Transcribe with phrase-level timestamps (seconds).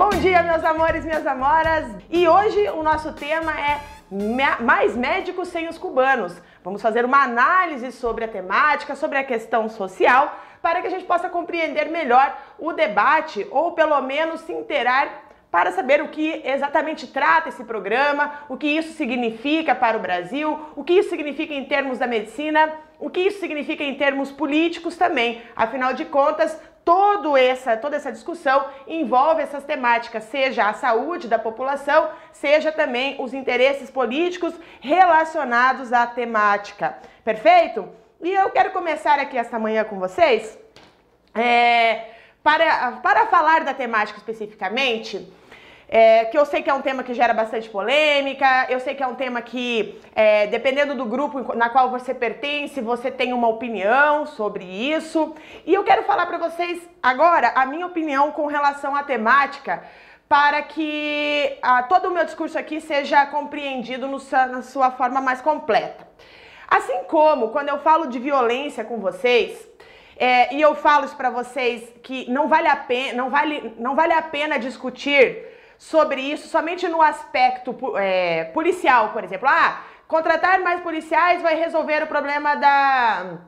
[0.00, 1.86] Bom dia, meus amores, minhas amoras.
[2.08, 3.82] E hoje o nosso tema é
[4.58, 6.40] mais médicos sem os cubanos.
[6.64, 11.04] Vamos fazer uma análise sobre a temática, sobre a questão social, para que a gente
[11.04, 17.06] possa compreender melhor o debate ou pelo menos se inteirar para saber o que exatamente
[17.08, 21.66] trata esse programa, o que isso significa para o Brasil, o que isso significa em
[21.66, 25.42] termos da medicina, o que isso significa em termos políticos também.
[25.56, 31.38] Afinal de contas, todo essa, toda essa discussão envolve essas temáticas, seja a saúde da
[31.38, 36.98] população, seja também os interesses políticos relacionados à temática.
[37.24, 37.88] Perfeito?
[38.20, 40.58] E eu quero começar aqui esta manhã com vocês.
[41.34, 42.06] É,
[42.42, 45.32] para, para falar da temática especificamente,
[45.92, 49.02] é, que eu sei que é um tema que gera bastante polêmica, eu sei que
[49.02, 53.48] é um tema que, é, dependendo do grupo na qual você pertence, você tem uma
[53.48, 55.34] opinião sobre isso.
[55.66, 59.82] E eu quero falar para vocês agora a minha opinião com relação à temática,
[60.28, 65.40] para que a, todo o meu discurso aqui seja compreendido no, na sua forma mais
[65.40, 66.06] completa.
[66.68, 69.68] Assim como quando eu falo de violência com vocês,
[70.16, 73.96] é, e eu falo isso para vocês que não vale a pena, não vale, não
[73.96, 75.49] vale a pena discutir
[75.80, 79.48] sobre isso somente no aspecto é, policial, por exemplo.
[79.48, 83.38] Ah, contratar mais policiais vai resolver o problema da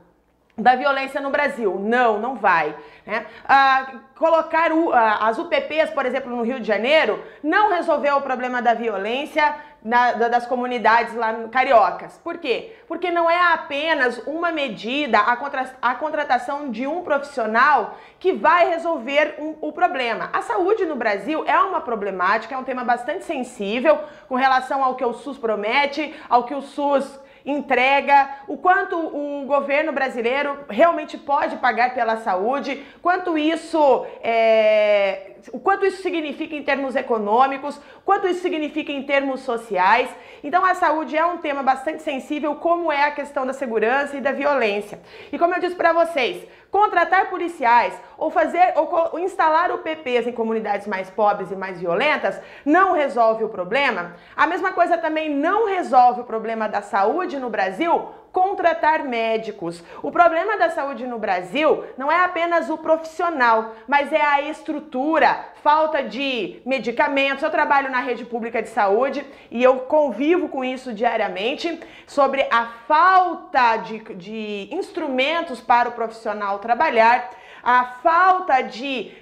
[0.56, 1.78] da violência no Brasil.
[1.78, 2.76] Não, não vai.
[3.06, 3.26] Né?
[3.46, 8.60] Ah, colocar o, as UPPs, por exemplo, no Rio de Janeiro, não resolveu o problema
[8.60, 12.18] da violência na, das comunidades lá cariocas.
[12.22, 12.76] Por quê?
[12.86, 18.68] Porque não é apenas uma medida, a, contra, a contratação de um profissional que vai
[18.68, 20.30] resolver um, o problema.
[20.32, 24.94] A saúde no Brasil é uma problemática, é um tema bastante sensível com relação ao
[24.94, 31.18] que o SUS promete, ao que o SUS entrega, o quanto o governo brasileiro realmente
[31.18, 38.28] pode pagar pela saúde, quanto isso é, o quanto isso significa em termos econômicos, quanto
[38.28, 40.08] isso significa em termos sociais.
[40.44, 44.20] Então a saúde é um tema bastante sensível, como é a questão da segurança e
[44.20, 45.00] da violência.
[45.32, 50.86] E como eu disse para vocês, contratar policiais ou fazer ou instalar UPPs em comunidades
[50.86, 54.16] mais pobres e mais violentas não resolve o problema.
[54.34, 59.82] A mesma coisa também não resolve o problema da saúde no Brasil contratar médicos.
[60.02, 65.46] O problema da saúde no Brasil não é apenas o profissional, mas é a estrutura,
[65.62, 67.42] falta de medicamentos.
[67.42, 72.66] Eu trabalho na rede pública de saúde e eu convivo com isso diariamente sobre a
[72.88, 77.30] falta de, de instrumentos para o profissional trabalhar
[77.62, 79.12] a falta de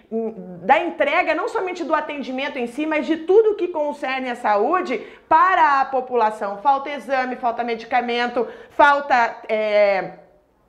[0.62, 4.98] da entrega não somente do atendimento em si, mas de tudo que concerne a saúde
[5.28, 6.58] para a população.
[6.58, 10.14] Falta exame, falta medicamento, falta é,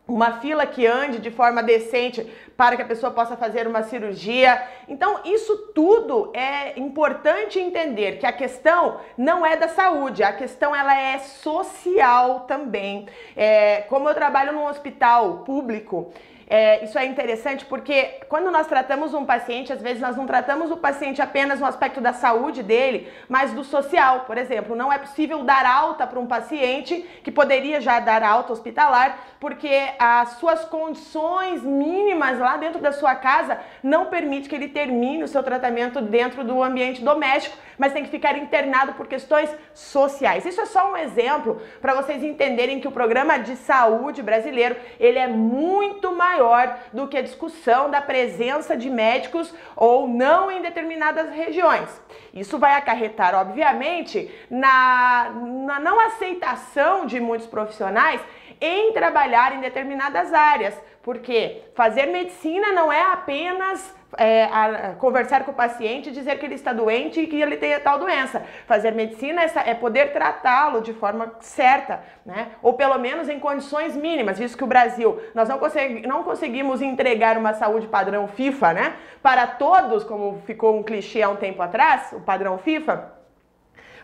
[0.07, 4.61] uma fila que ande de forma decente para que a pessoa possa fazer uma cirurgia.
[4.87, 10.75] Então, isso tudo é importante entender que a questão não é da saúde, a questão
[10.75, 13.07] ela é social também.
[13.35, 16.13] É, como eu trabalho num hospital público,
[16.53, 20.69] é, isso é interessante porque quando nós tratamos um paciente, às vezes nós não tratamos
[20.69, 24.25] o paciente apenas no aspecto da saúde dele, mas do social.
[24.27, 28.51] Por exemplo, não é possível dar alta para um paciente que poderia já dar alta
[28.51, 34.67] hospitalar, porque as suas condições mínimas lá dentro da sua casa não permite que ele
[34.67, 39.49] termine o seu tratamento dentro do ambiente doméstico, mas tem que ficar internado por questões
[39.73, 40.45] sociais.
[40.45, 45.19] Isso é só um exemplo para vocês entenderem que o programa de saúde brasileiro ele
[45.19, 51.29] é muito maior do que a discussão da presença de médicos ou não em determinadas
[51.31, 51.89] regiões.
[52.33, 55.31] Isso vai acarretar, obviamente, na,
[55.65, 58.21] na não aceitação de muitos profissionais
[58.61, 65.51] em trabalhar em determinadas áreas, porque fazer medicina não é apenas é, a, conversar com
[65.51, 68.43] o paciente e dizer que ele está doente e que ele tem tal doença.
[68.67, 72.49] Fazer medicina é, é poder tratá-lo de forma certa, né?
[72.61, 76.81] Ou pelo menos em condições mínimas, visto que o Brasil nós não, consegui, não conseguimos
[76.81, 78.95] entregar uma saúde padrão FIFA, né?
[79.21, 83.20] Para todos, como ficou um clichê há um tempo atrás, o padrão FIFA.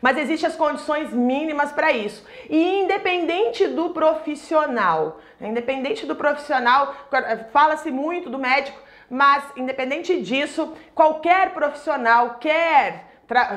[0.02, 2.26] Mas existem as condições mínimas para isso.
[2.50, 6.96] E independente do profissional, independente do profissional,
[7.52, 13.07] fala-se muito do médico mas, independente disso, qualquer profissional quer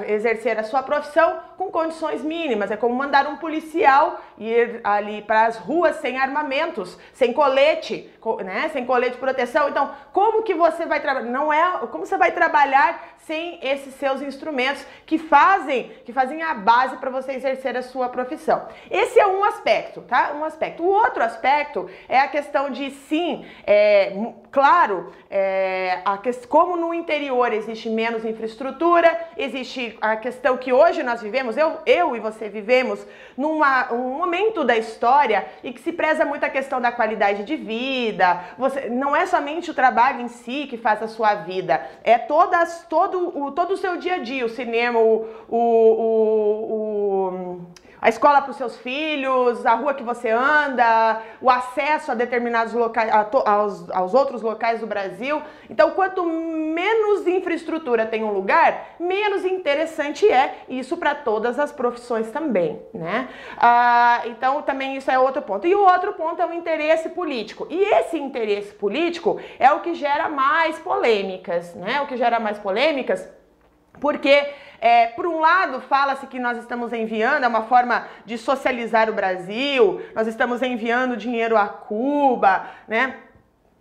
[0.08, 2.70] exercer a sua profissão com condições mínimas.
[2.70, 8.10] É como mandar um policial ir ali para as ruas sem armamentos, sem colete,
[8.44, 8.68] né?
[8.72, 9.68] Sem colete de proteção.
[9.68, 11.30] Então, como que você vai trabalhar?
[11.30, 16.54] Não é como você vai trabalhar sem esses seus instrumentos que fazem, que fazem a
[16.54, 18.66] base para você exercer a sua profissão.
[18.90, 20.32] Esse é um aspecto, tá?
[20.34, 20.82] Um aspecto.
[20.82, 24.12] O outro aspecto é a questão de sim, é,
[24.50, 26.18] claro, é, a,
[26.48, 29.59] como no interior existe menos infraestrutura, existe
[30.00, 33.04] a questão que hoje nós vivemos, eu, eu e você vivemos
[33.36, 37.56] numa um momento da história e que se preza muito a questão da qualidade de
[37.56, 38.40] vida.
[38.58, 42.86] Você não é somente o trabalho em si que faz a sua vida, é todas
[42.88, 45.56] todo o, todo o seu dia a dia, o cinema, o, o,
[46.72, 47.60] o
[48.00, 52.72] a escola para os seus filhos, a rua que você anda, o acesso a determinados
[52.72, 55.42] locais, a to, aos, aos outros locais do Brasil.
[55.68, 62.30] Então, quanto menos infraestrutura tem um lugar, menos interessante é isso para todas as profissões
[62.30, 63.28] também, né?
[63.58, 65.66] Ah, então, também isso é outro ponto.
[65.66, 67.66] E o outro ponto é o interesse político.
[67.68, 72.00] E esse interesse político é o que gera mais polêmicas, né?
[72.00, 73.28] O que gera mais polêmicas
[74.00, 74.46] porque,
[74.80, 79.12] é, por um lado, fala-se que nós estamos enviando, é uma forma de socializar o
[79.12, 83.16] Brasil, nós estamos enviando dinheiro a Cuba, né?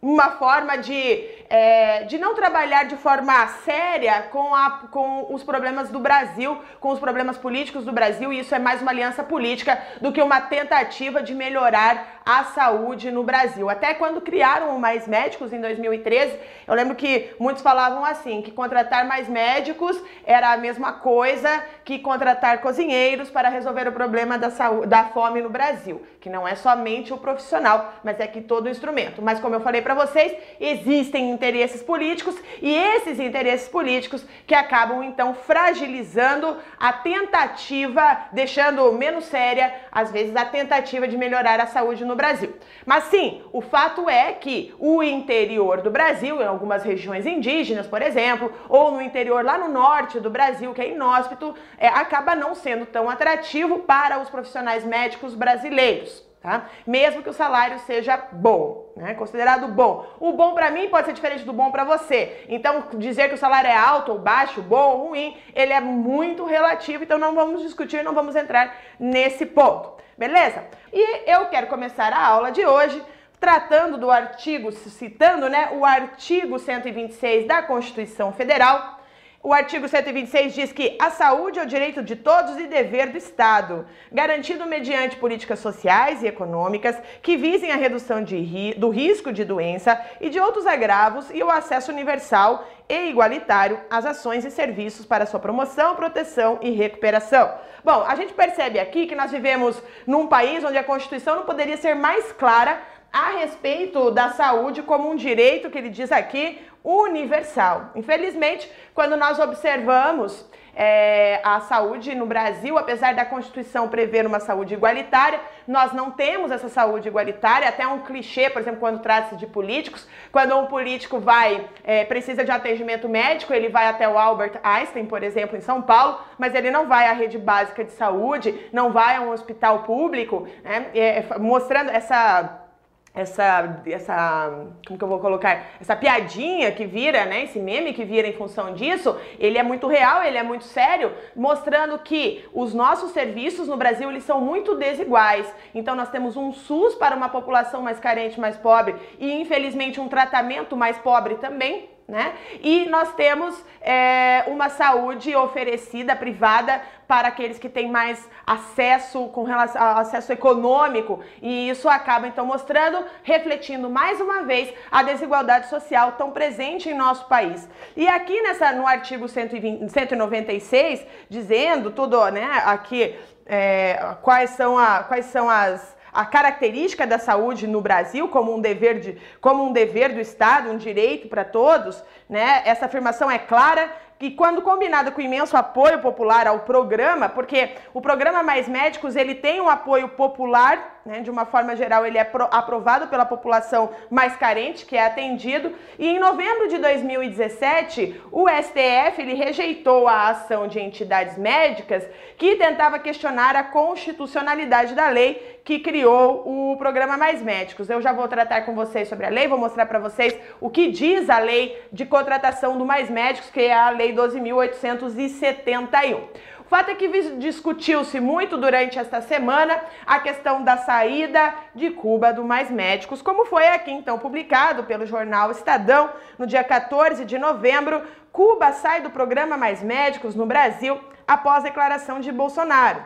[0.02, 5.90] Uma forma de é, de não trabalhar de forma séria com, a, com os problemas
[5.90, 9.82] do Brasil, com os problemas políticos do Brasil, e isso é mais uma aliança política
[10.00, 13.68] do que uma tentativa de melhorar a saúde no Brasil.
[13.68, 16.38] Até quando criaram o Mais Médicos em 2013,
[16.68, 21.98] eu lembro que muitos falavam assim, que contratar mais médicos era a mesma coisa que
[21.98, 26.54] contratar cozinheiros para resolver o problema da, saúde, da fome no Brasil, que não é
[26.54, 29.24] somente o profissional, mas é que todo o instrumento.
[29.24, 35.02] Mas como eu falei para vocês, existem interesses políticos e esses interesses políticos que acabam
[35.02, 42.06] então fragilizando a tentativa, deixando menos séria, às vezes, a tentativa de melhorar a saúde
[42.06, 42.54] no Brasil.
[42.86, 48.04] Mas sim, o fato é que o interior do Brasil, em algumas regiões indígenas, por
[48.04, 52.54] exemplo, ou no interior lá no norte do Brasil, que é inóspito, é, acaba não
[52.54, 56.70] sendo tão atrativo para os profissionais médicos brasileiros tá?
[56.86, 59.14] Mesmo que o salário seja bom, né?
[59.14, 60.06] Considerado bom.
[60.20, 62.46] O bom para mim pode ser diferente do bom para você.
[62.48, 66.46] Então, dizer que o salário é alto ou baixo, bom ou ruim, ele é muito
[66.46, 69.94] relativo, então não vamos discutir, não vamos entrar nesse ponto.
[70.18, 70.66] Beleza?
[70.92, 73.02] E eu quero começar a aula de hoje
[73.40, 78.99] tratando do artigo, citando, né, o artigo 126 da Constituição Federal,
[79.42, 83.18] o artigo 126 diz que a saúde é o direito de todos e dever do
[83.18, 89.46] Estado, garantido mediante políticas sociais e econômicas que visem a redução de, do risco de
[89.46, 95.06] doença e de outros agravos e o acesso universal e igualitário às ações e serviços
[95.06, 97.54] para sua promoção, proteção e recuperação.
[97.82, 101.78] Bom, a gente percebe aqui que nós vivemos num país onde a Constituição não poderia
[101.78, 102.82] ser mais clara
[103.12, 107.92] a respeito da saúde como um direito que ele diz aqui universal.
[107.96, 114.74] Infelizmente, quando nós observamos é, a saúde no Brasil, apesar da Constituição prever uma saúde
[114.74, 117.68] igualitária, nós não temos essa saúde igualitária.
[117.68, 122.46] Até um clichê, por exemplo, quando trata-se de políticos, quando um político vai é, precisa
[122.46, 126.56] de atendimento médico, ele vai até o Albert Einstein, por exemplo, em São Paulo, mas
[126.56, 130.88] ele não vai à rede básica de saúde, não vai a um hospital público, né,
[130.96, 132.69] é, mostrando essa
[133.14, 138.06] essa, essa, como que eu vou colocar, essa piadinha que vira, né, esse meme que
[138.06, 142.74] vira em função disso, ele é muito real, ele é muito sério, mostrando que os
[142.74, 145.52] nossos serviços no Brasil, eles são muito desiguais.
[145.74, 150.08] Então nós temos um SUS para uma população mais carente, mais pobre e infelizmente um
[150.08, 152.34] tratamento mais pobre também, né?
[152.62, 159.44] E nós temos é, uma saúde oferecida privada para aqueles que têm mais acesso com
[159.44, 166.14] relação acesso econômico e isso acaba então mostrando, refletindo mais uma vez a desigualdade social
[166.14, 167.70] tão presente em nosso país.
[167.96, 172.64] E aqui nessa no artigo 120, 196 dizendo tudo, né?
[172.66, 178.54] Aqui é, quais são a, quais são as a característica da saúde no Brasil como
[178.54, 182.62] um dever, de, como um dever do Estado, um direito para todos, né?
[182.66, 183.90] Essa afirmação é clara
[184.22, 189.16] e quando combinada com o imenso apoio popular ao programa, porque o programa Mais Médicos
[189.16, 193.26] ele tem um apoio popular, né, de uma forma geral ele é pro, aprovado pela
[193.26, 200.06] população mais carente, que é atendido, e em novembro de 2017 o STF ele rejeitou
[200.06, 202.06] a ação de entidades médicas
[202.38, 207.90] que tentava questionar a constitucionalidade da lei que criou o programa Mais Médicos.
[207.90, 210.90] Eu já vou tratar com vocês sobre a lei, vou mostrar para vocês o que
[210.90, 216.24] diz a lei de contratação do Mais Médicos, que é a lei Lei 12.871.
[216.60, 217.08] O fato é que
[217.38, 223.46] discutiu-se muito durante esta semana a questão da saída de Cuba do Mais Médicos, como
[223.46, 228.04] foi aqui então publicado pelo jornal Estadão no dia 14 de novembro.
[228.32, 233.04] Cuba sai do programa Mais Médicos no Brasil após declaração de Bolsonaro.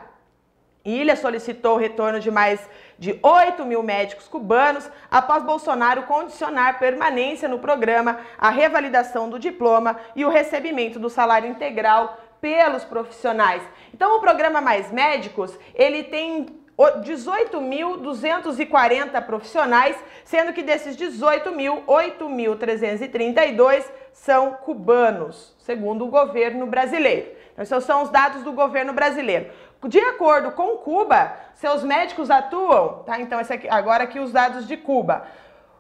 [0.84, 2.60] Ilha solicitou o retorno de mais
[3.04, 9.98] de 8 mil médicos cubanos após Bolsonaro condicionar permanência no programa, a revalidação do diploma
[10.16, 13.62] e o recebimento do salário integral pelos profissionais.
[13.94, 16.46] Então, o programa Mais Médicos, ele tem
[16.78, 23.84] 18.240 profissionais, sendo que desses 18 mil, 8.332
[24.14, 27.30] são cubanos, segundo o governo brasileiro.
[27.52, 29.52] Então, esses são os dados do governo brasileiro.
[29.88, 33.20] De acordo com Cuba, seus médicos atuam, tá?
[33.20, 35.26] Então, aqui, agora aqui os dados de Cuba.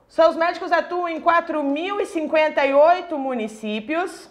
[0.07, 4.29] Seus médicos atuam em 4.058 municípios,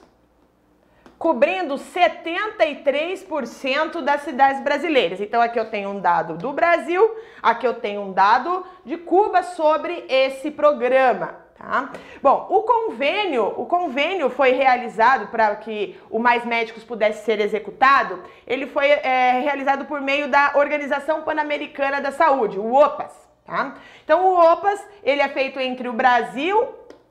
[1.18, 5.20] cobrindo 73% das cidades brasileiras.
[5.20, 9.42] Então aqui eu tenho um dado do Brasil, aqui eu tenho um dado de Cuba
[9.42, 11.41] sobre esse programa.
[11.62, 11.90] Tá?
[12.20, 18.20] Bom, o convênio, o convênio foi realizado para que o Mais Médicos pudesse ser executado.
[18.44, 23.12] Ele foi é, realizado por meio da Organização Pan-Americana da Saúde, o OPAS.
[23.46, 23.74] Tá?
[24.02, 26.68] Então o OPAS ele é feito entre o Brasil,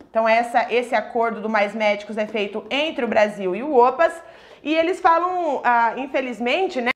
[0.10, 4.22] então, essa, esse acordo do Mais Médicos é feito entre o Brasil e o OPAS.
[4.62, 6.92] E eles falam, ah, infelizmente, né?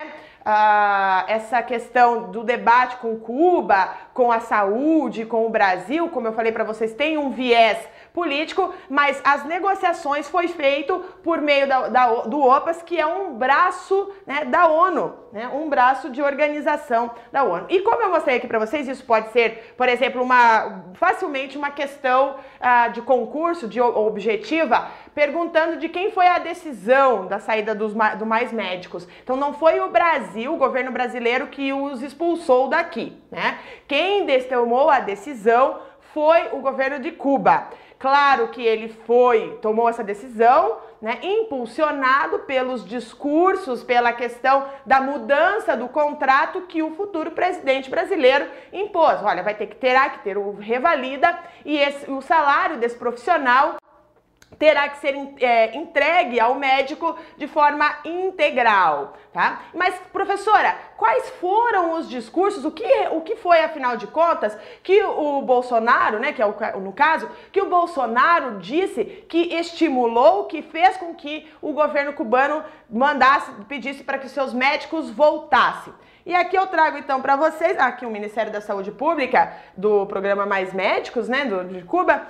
[0.48, 6.34] Ah, essa questão do debate com Cuba, com a saúde, com o Brasil, como eu
[6.34, 7.80] falei para vocês, tem um viés
[8.16, 13.34] político, mas as negociações foi feito por meio da, da, do OPAS, que é um
[13.34, 17.66] braço né, da ONU, né, um braço de organização da ONU.
[17.68, 21.72] E como eu mostrei aqui para vocês, isso pode ser, por exemplo, uma facilmente uma
[21.72, 27.94] questão uh, de concurso, de objetiva, perguntando de quem foi a decisão da saída dos,
[28.18, 29.06] do Mais Médicos.
[29.22, 33.60] Então não foi o Brasil, o governo brasileiro, que os expulsou daqui, né?
[33.88, 35.80] Quem tomou a decisão
[36.14, 37.68] foi o governo de Cuba.
[37.98, 45.76] Claro que ele foi, tomou essa decisão, né, impulsionado pelos discursos, pela questão da mudança
[45.78, 49.22] do contrato que o futuro presidente brasileiro impôs.
[49.24, 53.76] Olha, vai ter que terá que ter o revalida e esse, o salário desse profissional
[54.58, 59.64] terá que ser é, entregue ao médico de forma integral, tá?
[59.74, 65.04] Mas, professora, quais foram os discursos, o que, o que foi, afinal de contas, que
[65.04, 70.62] o Bolsonaro, né, que é o, no caso, que o Bolsonaro disse que estimulou, que
[70.62, 75.94] fez com que o governo cubano mandasse, pedisse para que seus médicos voltassem.
[76.26, 80.44] E aqui eu trago então para vocês, aqui o Ministério da Saúde Pública, do programa
[80.44, 82.26] Mais Médicos, né, do, de Cuba,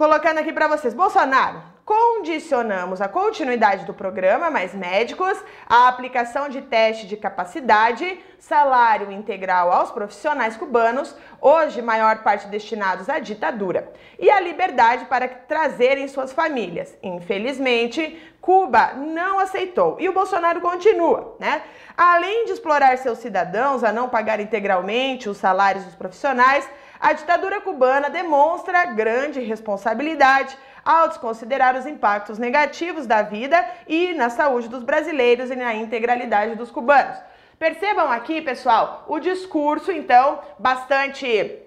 [0.00, 0.94] colocando aqui para vocês.
[0.94, 5.36] Bolsonaro, condicionamos a continuidade do programa Mais Médicos,
[5.68, 13.10] a aplicação de teste de capacidade, salário integral aos profissionais cubanos, hoje maior parte destinados
[13.10, 16.96] à ditadura, e a liberdade para trazerem suas famílias.
[17.02, 21.60] Infelizmente, Cuba não aceitou e o Bolsonaro continua, né?
[21.94, 26.66] Além de explorar seus cidadãos a não pagar integralmente os salários dos profissionais,
[27.00, 34.28] a ditadura cubana demonstra grande responsabilidade ao desconsiderar os impactos negativos da vida e na
[34.28, 37.16] saúde dos brasileiros e na integralidade dos cubanos.
[37.58, 41.58] Percebam aqui, pessoal, o discurso, então, bastante,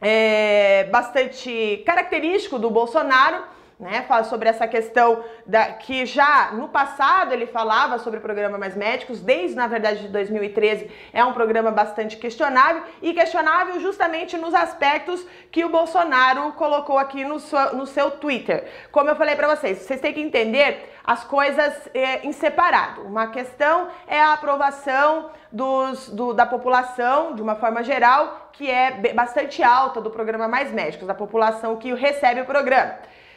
[0.00, 3.44] é, bastante característico do Bolsonaro
[3.80, 4.04] né?
[4.06, 8.76] Fala sobre essa questão da, que já no passado ele falava sobre o programa Mais
[8.76, 14.52] Médicos, desde na verdade de 2013 é um programa bastante questionável e questionável justamente nos
[14.52, 18.68] aspectos que o Bolsonaro colocou aqui no seu, no seu Twitter.
[18.92, 23.02] Como eu falei para vocês, vocês têm que entender as coisas é, em separado.
[23.02, 29.12] Uma questão é a aprovação dos, do, da população, de uma forma geral, que é
[29.12, 32.94] bastante alta do programa Mais Médicos, da população que recebe o programa.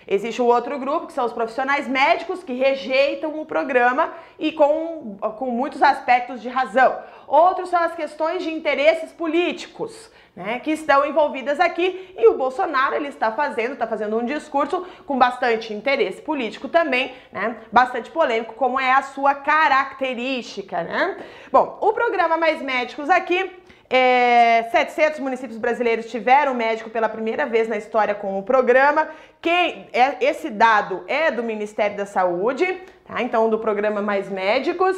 [0.08, 5.18] Existe o outro grupo, que são os profissionais médicos que rejeitam o programa e com,
[5.38, 7.00] com muitos aspectos de razão.
[7.28, 10.12] Outros são as questões de interesses políticos.
[10.36, 14.84] Né, que estão envolvidas aqui e o Bolsonaro ele está fazendo, está fazendo um discurso
[15.06, 21.24] com bastante interesse político também, né, bastante polêmico, como é a sua característica, né?
[21.52, 23.48] Bom, o programa Mais Médicos aqui
[23.90, 29.10] é, 700 municípios brasileiros tiveram médico pela primeira vez na história com o programa.
[29.42, 33.22] Quem é, esse dado é do Ministério da Saúde, tá?
[33.22, 34.98] Então do programa Mais Médicos.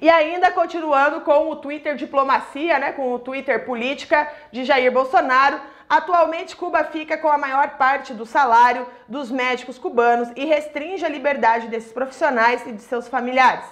[0.00, 5.60] E ainda continuando com o Twitter Diplomacia, né, com o Twitter Política de Jair Bolsonaro.
[5.88, 11.08] Atualmente, Cuba fica com a maior parte do salário dos médicos cubanos e restringe a
[11.08, 13.64] liberdade desses profissionais e de seus familiares.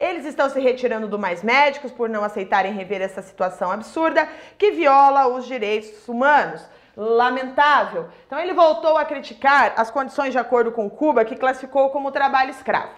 [0.00, 4.70] Eles estão se retirando do Mais Médicos por não aceitarem rever essa situação absurda que
[4.70, 6.64] viola os direitos humanos.
[6.96, 8.08] Lamentável.
[8.26, 12.50] Então ele voltou a criticar as condições de acordo com Cuba, que classificou como trabalho
[12.50, 12.90] escravo.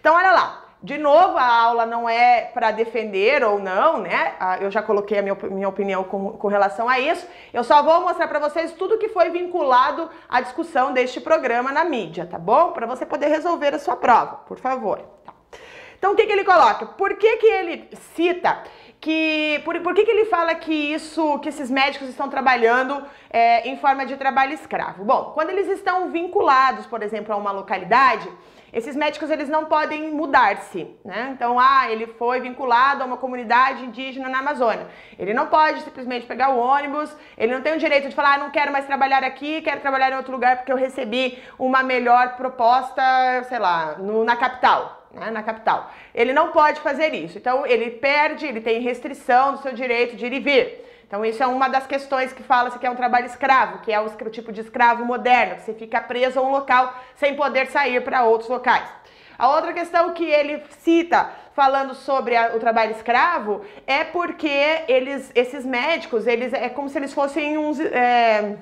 [0.00, 4.34] Então olha lá, de novo, a aula não é para defender ou não, né?
[4.38, 7.26] Ah, eu já coloquei a minha, minha opinião com, com relação a isso.
[7.54, 11.86] Eu só vou mostrar para vocês tudo que foi vinculado à discussão deste programa na
[11.86, 12.72] mídia, tá bom?
[12.72, 15.00] Para você poder resolver a sua prova, por favor.
[16.04, 16.84] Então, o que, que ele coloca?
[16.84, 18.62] Por que, que ele cita
[19.00, 19.62] que.
[19.64, 23.78] Por, por que, que ele fala que isso, que esses médicos estão trabalhando é, em
[23.78, 25.02] forma de trabalho escravo?
[25.02, 28.28] Bom, quando eles estão vinculados, por exemplo, a uma localidade
[28.70, 31.30] esses médicos eles não podem mudar-se, né?
[31.32, 34.88] Então, ah, ele foi vinculado a uma comunidade indígena na Amazônia.
[35.16, 38.38] Ele não pode simplesmente pegar o ônibus, ele não tem o direito de falar, ah,
[38.38, 42.36] não quero mais trabalhar aqui, quero trabalhar em outro lugar porque eu recebi uma melhor
[42.36, 43.02] proposta,
[43.48, 45.03] sei lá, no, na capital.
[45.14, 45.92] Né, na capital.
[46.14, 47.38] Ele não pode fazer isso.
[47.38, 50.84] Então, ele perde, ele tem restrição do seu direito de ir e vir.
[51.06, 54.00] Então, isso é uma das questões que fala-se que é um trabalho escravo, que é
[54.00, 58.02] o, tipo de escravo moderno, que você fica preso a um local sem poder sair
[58.02, 58.88] para outros locais.
[59.38, 65.30] A outra questão que ele cita falando sobre a, o trabalho escravo é porque eles,
[65.34, 68.56] esses médicos, eles é como se eles fossem uns, é,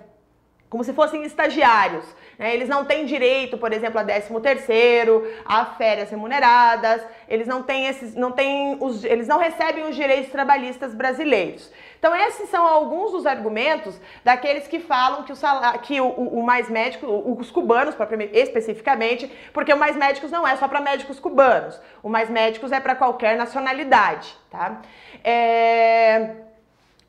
[0.72, 2.02] como se fossem estagiários.
[2.38, 2.54] Né?
[2.54, 7.02] Eles não têm direito, por exemplo, a 13 terceiro, a férias remuneradas.
[7.28, 11.70] Eles não têm esses, não têm os, eles não recebem os direitos trabalhistas brasileiros.
[11.98, 16.40] Então, esses são alguns dos argumentos daqueles que falam que o, salário, que o, o,
[16.40, 17.94] o mais médico, os cubanos
[18.32, 22.80] especificamente, porque o mais médicos não é só para médicos cubanos, o mais médicos é
[22.80, 24.80] para qualquer nacionalidade, tá?
[25.22, 26.51] É...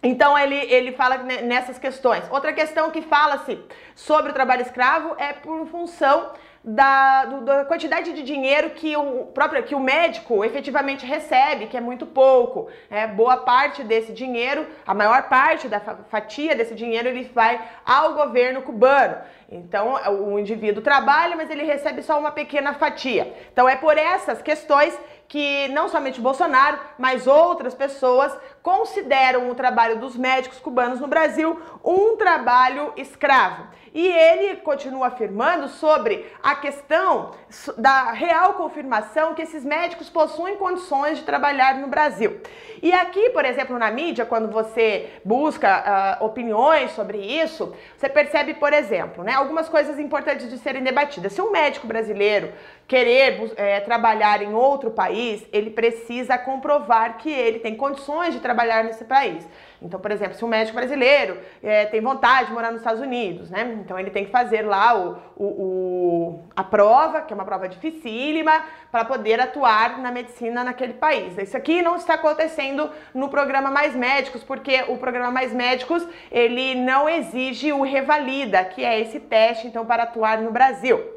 [0.03, 2.29] Então ele, ele fala nessas questões.
[2.29, 3.57] Outra questão que fala-se
[3.95, 6.31] sobre o trabalho escravo é por função
[6.63, 11.75] da, do, da quantidade de dinheiro que o próprio que o médico efetivamente recebe, que
[11.75, 12.69] é muito pouco.
[12.89, 18.13] É, boa parte desse dinheiro, a maior parte da fatia desse dinheiro, ele vai ao
[18.13, 19.17] governo cubano.
[19.49, 19.93] Então,
[20.31, 23.33] o indivíduo trabalha, mas ele recebe só uma pequena fatia.
[23.51, 29.99] Então, é por essas questões que não somente Bolsonaro, mas outras pessoas consideram o trabalho
[29.99, 33.67] dos médicos cubanos no Brasil um trabalho escravo.
[33.93, 37.31] E ele continua afirmando sobre a questão
[37.77, 42.41] da real confirmação que esses médicos possuem condições de trabalhar no Brasil.
[42.81, 48.55] E aqui, por exemplo, na mídia, quando você busca uh, opiniões sobre isso, você percebe,
[48.55, 51.33] por exemplo, né, algumas coisas importantes de serem debatidas.
[51.33, 52.51] Se um médico brasileiro
[52.87, 58.83] querer é, trabalhar em outro país, ele precisa comprovar que ele tem condições de trabalhar
[58.83, 59.47] nesse país.
[59.83, 63.49] Então, por exemplo, se um médico brasileiro é, tem vontade de morar nos Estados Unidos,
[63.49, 63.77] né?
[63.83, 67.67] Então ele tem que fazer lá o, o, o a prova, que é uma prova
[67.67, 71.37] dificílima, para poder atuar na medicina naquele país.
[71.37, 76.75] Isso aqui não está acontecendo no programa Mais Médicos, porque o programa Mais Médicos ele
[76.75, 81.12] não exige o Revalida, que é esse teste então para atuar no Brasil.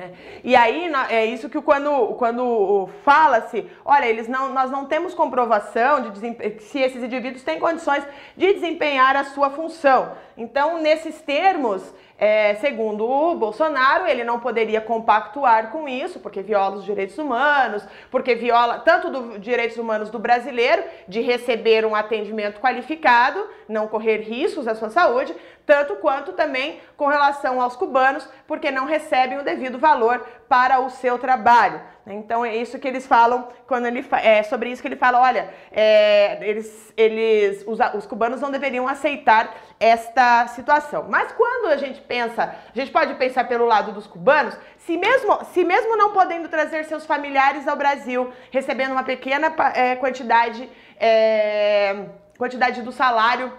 [0.00, 0.10] É.
[0.42, 6.10] E aí é isso que quando, quando fala-se, olha, eles não, nós não temos comprovação
[6.10, 8.02] de se esses indivíduos têm condições
[8.36, 10.12] de desempenhar a sua função.
[10.38, 11.82] Então, nesses termos,
[12.20, 17.82] é, segundo o Bolsonaro, ele não poderia compactuar com isso, porque viola os direitos humanos,
[18.10, 24.18] porque viola tanto dos direitos humanos do brasileiro de receber um atendimento qualificado, não correr
[24.18, 29.42] riscos à sua saúde, tanto quanto também com relação aos cubanos, porque não recebem o
[29.42, 31.80] devido valor para o seu trabalho.
[32.04, 35.48] Então é isso que eles falam quando ele é sobre isso que ele fala, olha,
[35.70, 41.06] é, eles, eles, os, os cubanos não deveriam aceitar esta situação.
[41.08, 45.38] Mas quando a gente pensa, a gente pode pensar pelo lado dos cubanos, se mesmo,
[45.52, 52.06] se mesmo não podendo trazer seus familiares ao Brasil, recebendo uma pequena é, quantidade, é,
[52.36, 53.52] quantidade do salário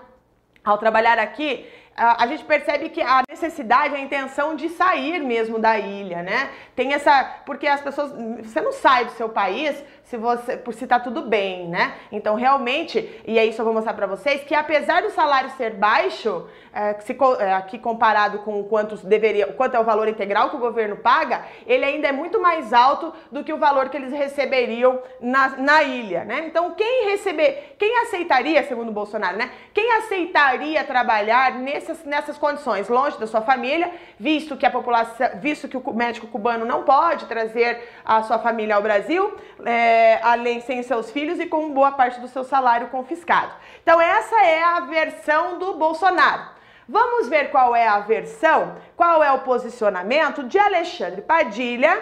[0.62, 5.78] ao trabalhar aqui, a gente percebe que a necessidade, a intenção de sair mesmo da
[5.78, 6.50] ilha, né?
[6.76, 7.24] Tem essa.
[7.46, 8.12] Porque as pessoas.
[8.44, 9.76] Você não sai do seu país
[10.12, 11.94] se você por se tá tudo bem, né?
[12.12, 15.76] Então realmente, e é isso eu vou mostrar para vocês, que apesar do salário ser
[15.76, 20.58] baixo, é, se, é, aqui comparado com quanto deveria, quanto é o valor integral que
[20.58, 24.12] o governo paga, ele ainda é muito mais alto do que o valor que eles
[24.12, 26.44] receberiam na, na ilha, né?
[26.46, 29.50] Então quem receber, quem aceitaria, segundo Bolsonaro, né?
[29.74, 35.70] Quem aceitaria trabalhar nessas, nessas condições, longe da sua família, visto que a população, visto
[35.70, 39.34] que o médico cubano não pode trazer a sua família ao Brasil,
[39.66, 43.54] é, é, além sem seus filhos e com boa parte do seu salário confiscado.
[43.84, 46.44] Então essa é a versão do Bolsonaro.
[46.90, 51.94] Vamos ver qual é a versão, qual é o posicionamento de Alexandre Padilha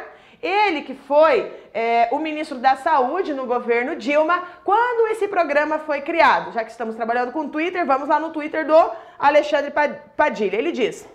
[0.42, 6.00] Ele que foi é, o ministro da Saúde no governo Dilma, quando esse programa foi
[6.02, 6.54] criado.
[6.54, 9.72] Já que estamos trabalhando com Twitter, vamos lá no Twitter do Alexandre
[10.16, 10.56] Padilha.
[10.56, 11.08] Ele diz: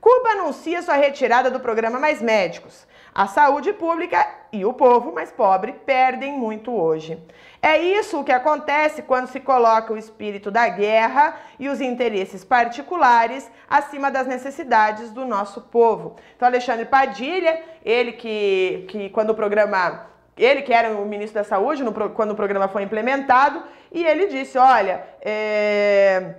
[0.00, 2.86] Cuba anuncia sua retirada do programa Mais Médicos.
[3.18, 7.20] A saúde pública e o povo mais pobre perdem muito hoje.
[7.60, 13.50] É isso que acontece quando se coloca o espírito da guerra e os interesses particulares
[13.68, 16.14] acima das necessidades do nosso povo.
[16.36, 21.44] Então, Alexandre Padilha, ele que, que quando o programa ele que era o ministro da
[21.44, 26.36] Saúde no, quando o programa foi implementado, e ele disse: olha, é,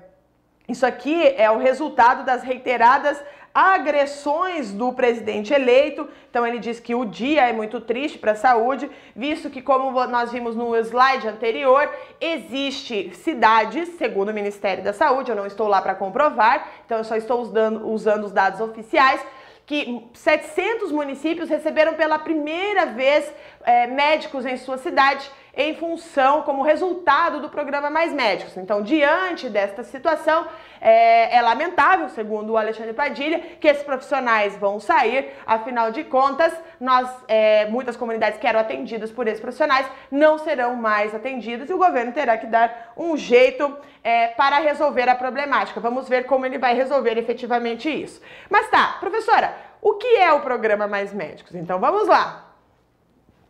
[0.69, 3.21] isso aqui é o resultado das reiteradas
[3.53, 6.07] agressões do presidente eleito.
[6.29, 9.91] Então ele diz que o dia é muito triste para a saúde, visto que, como
[10.05, 11.89] nós vimos no slide anterior,
[12.21, 17.03] existe cidades, segundo o Ministério da Saúde, eu não estou lá para comprovar, então eu
[17.03, 19.21] só estou usando, usando os dados oficiais,
[19.65, 23.31] que 700 municípios receberam pela primeira vez
[23.63, 28.55] é, médicos em sua cidade em função, como resultado do programa Mais Médicos.
[28.57, 30.47] Então, diante desta situação,
[30.81, 36.53] é, é, lamentável, segundo o Alexandre Padilha, que esses profissionais vão sair, afinal de contas,
[36.79, 41.73] nós, é, muitas comunidades que eram atendidas por esses profissionais não serão mais atendidas e
[41.73, 45.79] o governo terá que dar um jeito é, para resolver a problemática.
[45.79, 48.21] Vamos ver como ele vai resolver efetivamente isso.
[48.49, 51.55] Mas tá, professora, o que é o programa Mais Médicos?
[51.55, 52.45] Então vamos lá.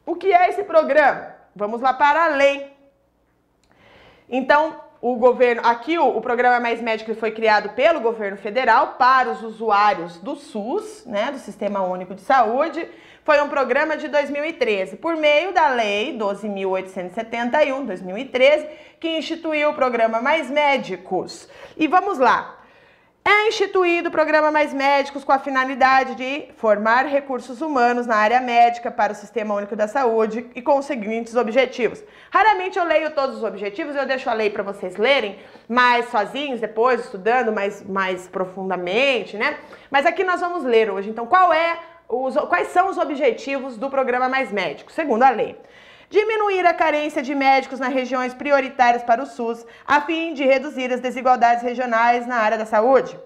[0.05, 1.38] O que é esse programa?
[1.55, 2.71] Vamos lá para a lei.
[4.29, 9.29] Então, o governo, aqui o, o, programa Mais Médico foi criado pelo governo federal para
[9.29, 12.87] os usuários do SUS, né, do Sistema Único de Saúde.
[13.23, 18.67] Foi um programa de 2013, por meio da Lei 12.871, 2013,
[18.99, 21.47] que instituiu o programa Mais Médicos.
[21.77, 22.58] E vamos lá.
[23.23, 28.39] É instituído o programa Mais Médicos com a finalidade de formar recursos humanos na área
[28.39, 32.01] médica para o Sistema Único da Saúde e com os seguintes objetivos.
[32.31, 36.61] Raramente eu leio todos os objetivos, eu deixo a lei para vocês lerem, mais sozinhos,
[36.61, 39.57] depois estudando mais, mais profundamente, né?
[39.91, 41.09] Mas aqui nós vamos ler hoje.
[41.09, 41.77] Então, qual é
[42.07, 45.55] os, quais são os objetivos do programa Mais Médicos, segundo a lei?
[46.09, 50.91] Diminuir a carência de médicos nas regiões prioritárias para o SUS, a fim de reduzir
[50.91, 53.17] as desigualdades regionais na área da saúde.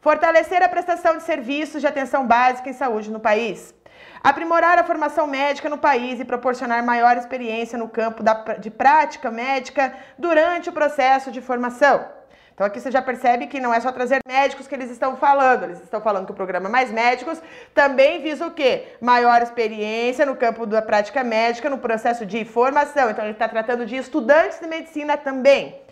[0.00, 3.74] Fortalecer a prestação de serviços de atenção básica em saúde no país.
[4.22, 9.30] Aprimorar a formação médica no país e proporcionar maior experiência no campo da, de prática
[9.30, 12.06] médica durante o processo de formação.
[12.54, 15.64] Então aqui você já percebe que não é só trazer médicos que eles estão falando,
[15.64, 17.42] eles estão falando que o programa Mais Médicos
[17.74, 18.94] também visa o quê?
[19.00, 23.10] Maior experiência no campo da prática médica, no processo de formação.
[23.10, 25.83] Então ele está tratando de estudantes de medicina também.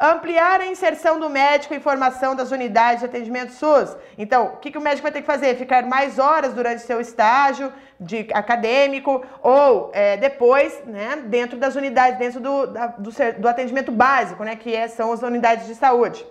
[0.00, 3.96] Ampliar a inserção do médico em formação das unidades de atendimento SUS.
[4.16, 5.56] Então, o que, que o médico vai ter que fazer?
[5.56, 12.16] Ficar mais horas durante seu estágio de acadêmico ou é, depois, né, dentro das unidades,
[12.16, 16.24] dentro do, da, do, do atendimento básico, né, que é, são as unidades de saúde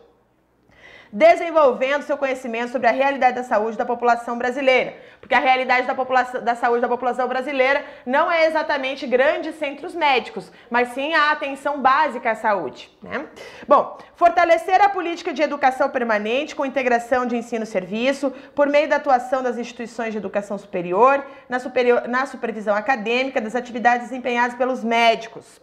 [1.12, 4.96] desenvolvendo seu conhecimento sobre a realidade da saúde da população brasileira.
[5.20, 9.94] Porque a realidade da, população, da saúde da população brasileira não é exatamente grandes centros
[9.94, 12.90] médicos, mas sim a atenção básica à saúde.
[13.02, 13.26] Né?
[13.68, 19.44] Bom, fortalecer a política de educação permanente com integração de ensino-serviço por meio da atuação
[19.44, 25.60] das instituições de educação superior na, superior, na supervisão acadêmica das atividades desempenhadas pelos médicos.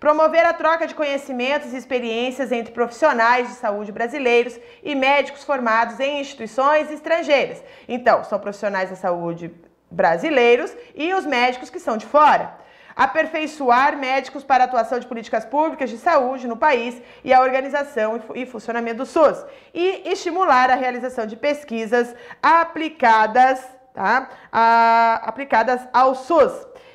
[0.00, 5.98] Promover a troca de conhecimentos e experiências entre profissionais de saúde brasileiros e médicos formados
[5.98, 7.62] em instituições estrangeiras.
[7.88, 9.52] Então, são profissionais da saúde
[9.90, 12.56] brasileiros e os médicos que são de fora.
[12.94, 18.46] Aperfeiçoar médicos para atuação de políticas públicas de saúde no país e a organização e
[18.46, 19.44] funcionamento do SUS.
[19.74, 23.60] E estimular a realização de pesquisas aplicadas,
[23.94, 24.28] tá?
[24.52, 26.52] A, aplicadas ao SUS.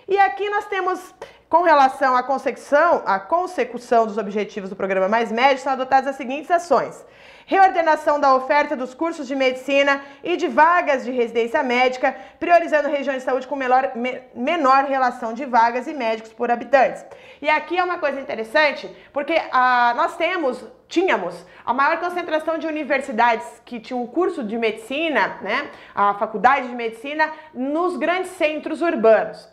[0.08, 1.16] E aqui nós temos
[1.54, 6.16] com relação à consecução, à consecução dos objetivos do programa Mais Médio, são adotadas as
[6.16, 7.06] seguintes ações:
[7.46, 13.20] reordenação da oferta dos cursos de medicina e de vagas de residência médica, priorizando regiões
[13.20, 17.06] de saúde com menor, me, menor relação de vagas e médicos por habitantes.
[17.40, 22.66] E aqui é uma coisa interessante, porque ah, nós temos tínhamos a maior concentração de
[22.66, 28.82] universidades que tinham um curso de medicina, né, a faculdade de medicina, nos grandes centros
[28.82, 29.53] urbanos.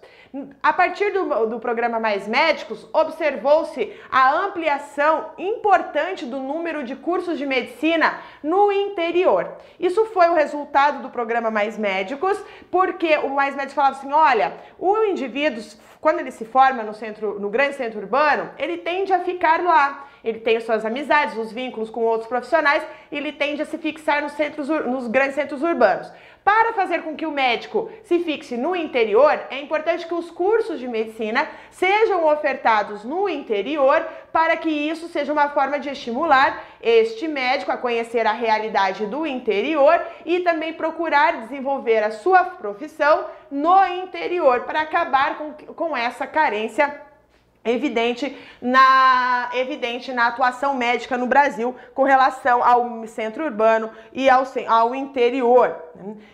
[0.63, 7.37] A partir do, do programa Mais Médicos, observou-se a ampliação importante do número de cursos
[7.37, 9.57] de medicina no interior.
[9.79, 12.41] Isso foi o resultado do programa Mais Médicos,
[12.71, 15.65] porque o Mais Médicos falava assim: olha, o indivíduo,
[16.01, 20.07] quando ele se forma no, centro, no grande centro urbano, ele tende a ficar lá.
[20.23, 23.79] ele tem as suas amizades, os vínculos com outros profissionais e ele tende a se
[23.79, 26.09] fixar nos, centros, nos grandes centros urbanos.
[26.45, 30.81] Para fazer com que o médico se fixe no interior, é importante que os cursos
[30.81, 37.29] de medicina sejam ofertados no interior para que isso seja uma forma de estimular este
[37.29, 43.85] médico a conhecer a realidade do interior e também procurar desenvolver a sua profissão no
[43.87, 47.10] interior para acabar com, com essa carência
[47.65, 54.45] evidente na, evidente na atuação médica no Brasil com relação ao centro urbano e ao,
[54.67, 55.77] ao interior.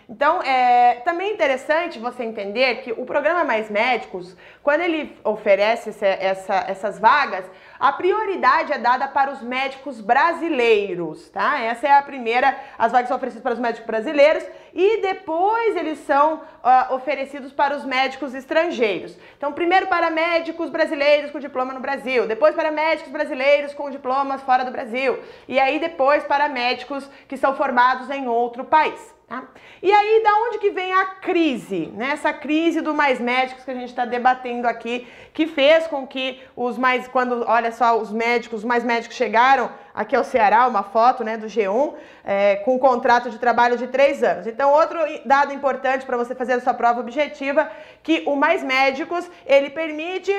[0.07, 6.05] Então, é também interessante você entender que o programa Mais Médicos, quando ele oferece essa,
[6.05, 7.45] essa, essas vagas,
[7.79, 11.59] a prioridade é dada para os médicos brasileiros, tá?
[11.59, 15.99] Essa é a primeira, as vagas são oferecidas para os médicos brasileiros e depois eles
[15.99, 19.17] são uh, oferecidos para os médicos estrangeiros.
[19.37, 24.41] Então, primeiro para médicos brasileiros com diploma no Brasil, depois para médicos brasileiros com diplomas
[24.41, 29.16] fora do Brasil, e aí depois para médicos que são formados em outro país.
[29.27, 29.43] Tá?
[29.83, 31.87] E aí, da onde que vem a crise?
[31.87, 32.11] Né?
[32.11, 36.41] Essa crise do mais médicos que a gente está debatendo aqui, que fez com que
[36.55, 40.81] os mais, quando, olha só, os médicos, os mais médicos chegaram aqui ao Ceará, uma
[40.81, 41.95] foto né, do G1,
[42.29, 44.45] é, com um contrato de trabalho de três anos.
[44.45, 47.71] Então, outro dado importante para você fazer a sua prova objetiva,
[48.03, 50.33] que o Mais Médicos, ele permite,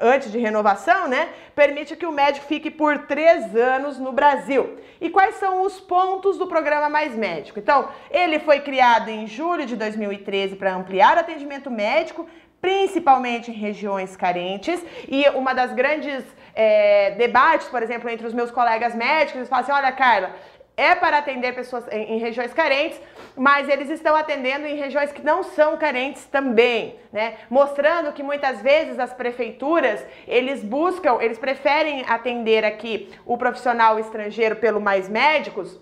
[0.00, 4.78] antes de renovação, né, permite que o médico fique por três anos no Brasil.
[5.02, 7.58] E quais são os pontos do programa Mais Médico?
[7.58, 12.26] Então, ele foi criado em julho de 2013 para ampliar o atendimento médico,
[12.58, 14.82] principalmente em regiões carentes.
[15.06, 19.62] E uma das grandes é, debates, por exemplo, entre os meus colegas médicos, eles falam
[19.62, 20.34] assim: olha, Carla,
[20.78, 23.00] é para atender pessoas em, em, regiões carentes,
[23.36, 27.34] mas eles estão atendendo em regiões que não são carentes também, né?
[27.50, 34.54] Mostrando que muitas vezes as prefeituras, eles buscam, eles preferem atender aqui o profissional estrangeiro
[34.54, 35.80] pelo mais médicos,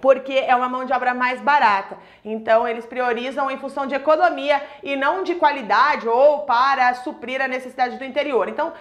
[0.00, 1.96] porque é uma mão de obra mais barata.
[2.24, 7.48] Então, eles priorizam em função de economia e não de qualidade ou para suprir a
[7.48, 8.48] necessidade do interior.
[8.48, 8.72] Então,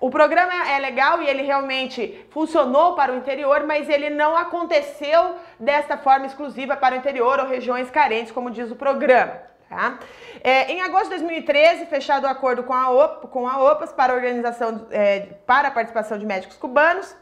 [0.00, 5.36] o programa é legal e ele realmente funcionou para o interior, mas ele não aconteceu
[5.58, 9.46] desta forma exclusiva para o interior ou regiões carentes, como diz o programa.
[9.68, 9.98] Tá?
[10.44, 14.12] É, em agosto de 2013, fechado o acordo com a, OP, com a OPAS para
[14.12, 17.16] a organização é, para a participação de médicos cubanos,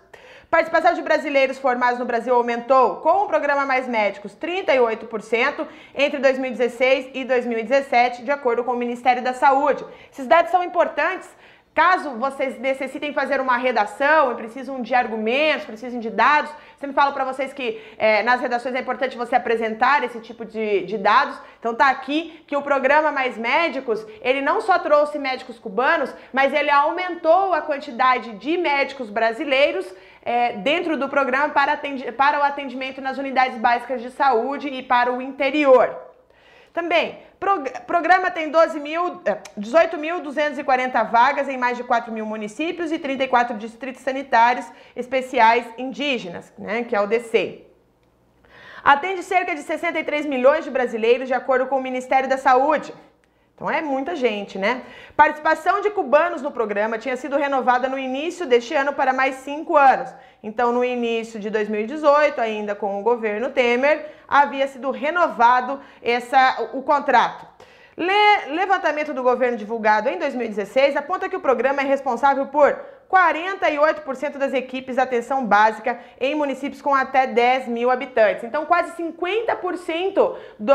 [0.54, 7.10] Participação de brasileiros formados no Brasil aumentou com o programa Mais Médicos 38% entre 2016
[7.12, 9.84] e 2017, de acordo com o Ministério da Saúde.
[10.12, 11.28] Esses dados são importantes
[11.74, 17.12] Caso vocês necessitem fazer uma redação e precisam de argumentos, precisem de dados, sempre falo
[17.12, 21.36] para vocês que é, nas redações é importante você apresentar esse tipo de, de, dados.
[21.58, 26.54] Então tá aqui que o programa Mais Médicos, ele não só trouxe médicos cubanos, mas
[26.54, 29.92] ele aumentou a quantidade de médicos brasileiros
[30.24, 31.78] é, dentro do programa para,
[32.16, 35.94] para o atendimento nas unidades básicas de saúde e para o interior.
[36.72, 37.18] Também,
[37.86, 44.66] programa tem 18.240 é, vagas em mais de 4 mil municípios e 34 distritos sanitários
[44.96, 47.60] especiais indígenas, né, que é o DC.
[48.82, 52.92] Atende cerca de 63 milhões de brasileiros, de acordo com o Ministério da Saúde.
[53.54, 54.82] Então é muita gente, né?
[55.16, 59.76] Participação de cubanos no programa tinha sido renovada no início deste ano para mais cinco
[59.76, 60.12] anos.
[60.42, 66.82] Então, no início de 2018, ainda com o governo Temer, havia sido renovado essa, o
[66.82, 67.46] contrato.
[67.96, 72.76] Le, levantamento do governo divulgado em 2016 aponta que o programa é responsável por
[73.14, 78.42] 48% das equipes de atenção básica em municípios com até 10 mil habitantes.
[78.42, 80.74] Então, quase 50% do,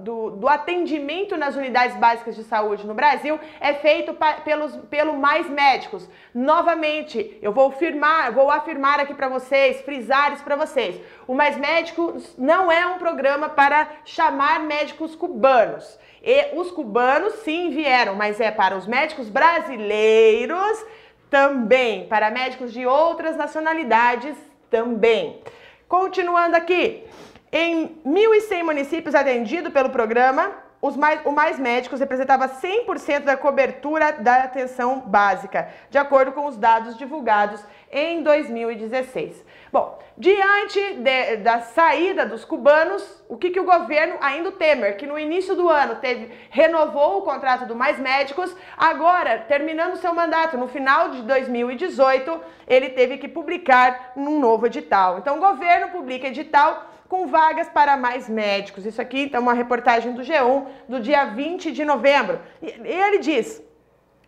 [0.00, 5.16] do, do, atendimento nas unidades básicas de saúde no Brasil é feito pa, pelos, pelo
[5.16, 6.08] Mais Médicos.
[6.34, 11.00] Novamente, eu vou afirmar, vou afirmar aqui para vocês, frisar isso para vocês.
[11.28, 15.96] O Mais Médicos não é um programa para chamar médicos cubanos.
[16.24, 20.84] E os cubanos sim vieram, mas é para os médicos brasileiros
[21.32, 22.06] também.
[22.06, 24.36] Para médicos de outras nacionalidades
[24.70, 25.40] também.
[25.88, 27.04] Continuando aqui,
[27.50, 34.12] em 1.100 municípios atendidos pelo programa, os mais, o Mais Médicos representava 100% da cobertura
[34.12, 39.42] da atenção básica, de acordo com os dados divulgados em 2016.
[39.72, 44.98] Bom, diante de, da saída dos cubanos, o que, que o governo, ainda o Temer,
[44.98, 50.12] que no início do ano teve, renovou o contrato do Mais Médicos, agora, terminando seu
[50.12, 55.18] mandato, no final de 2018, ele teve que publicar um novo edital.
[55.18, 58.84] Então, o governo publica edital com vagas para mais médicos.
[58.84, 62.38] Isso aqui então, uma reportagem do G1 do dia 20 de novembro.
[62.60, 63.62] E ele diz: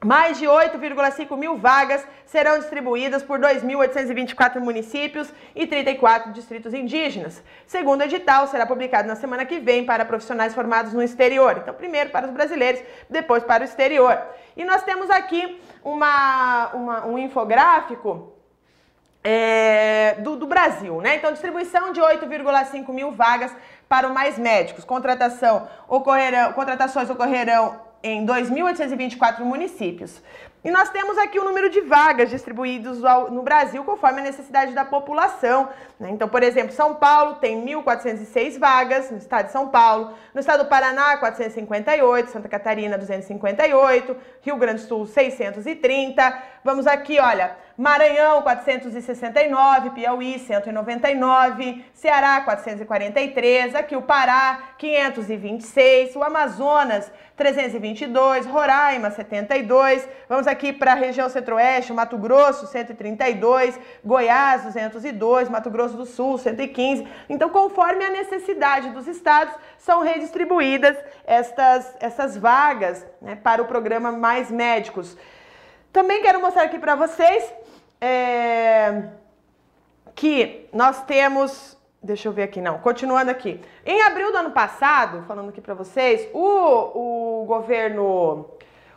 [0.05, 7.43] mais de 8,5 mil vagas serão distribuídas por 2.824 municípios e 34 distritos indígenas.
[7.67, 11.57] Segundo edital, será publicado na semana que vem para profissionais formados no exterior.
[11.59, 14.21] Então, primeiro para os brasileiros, depois para o exterior.
[14.57, 18.33] E nós temos aqui uma, uma um infográfico
[19.23, 21.17] é, do, do, Brasil, né?
[21.17, 23.57] Então, distribuição de 8,5 mil vagas
[23.89, 24.85] para o Mais Médicos.
[24.85, 30.23] Contratação ocorrerão, contratações ocorrerão em 2.824 municípios.
[30.63, 34.85] E nós temos aqui o número de vagas distribuídos no Brasil conforme a necessidade da
[34.85, 35.71] população.
[35.99, 36.11] Né?
[36.11, 40.65] Então, por exemplo, São Paulo tem 1.406 vagas no estado de São Paulo, no estado
[40.65, 46.43] do Paraná, 458, Santa Catarina, 258, Rio Grande do Sul, 630.
[46.63, 57.11] Vamos aqui, olha, Maranhão, 469, Piauí, 199, Ceará, 443, aqui o Pará, 526, o Amazonas,
[57.37, 60.09] 322, Roraima, 72.
[60.29, 66.39] Vamos aqui para a região centro-oeste, Mato Grosso, 132, Goiás, 202, Mato Grosso do Sul,
[66.39, 67.09] 115.
[67.29, 74.13] Então, conforme a necessidade dos estados, são redistribuídas estas, essas vagas né, para o programa
[74.13, 75.17] Mais Médicos.
[75.93, 77.64] Também quero mostrar aqui para vocês
[78.01, 79.05] é,
[80.15, 81.77] que nós temos.
[82.03, 82.79] Deixa eu ver aqui, não.
[82.79, 83.61] Continuando aqui.
[83.85, 88.47] Em abril do ano passado, falando aqui para vocês, o, o governo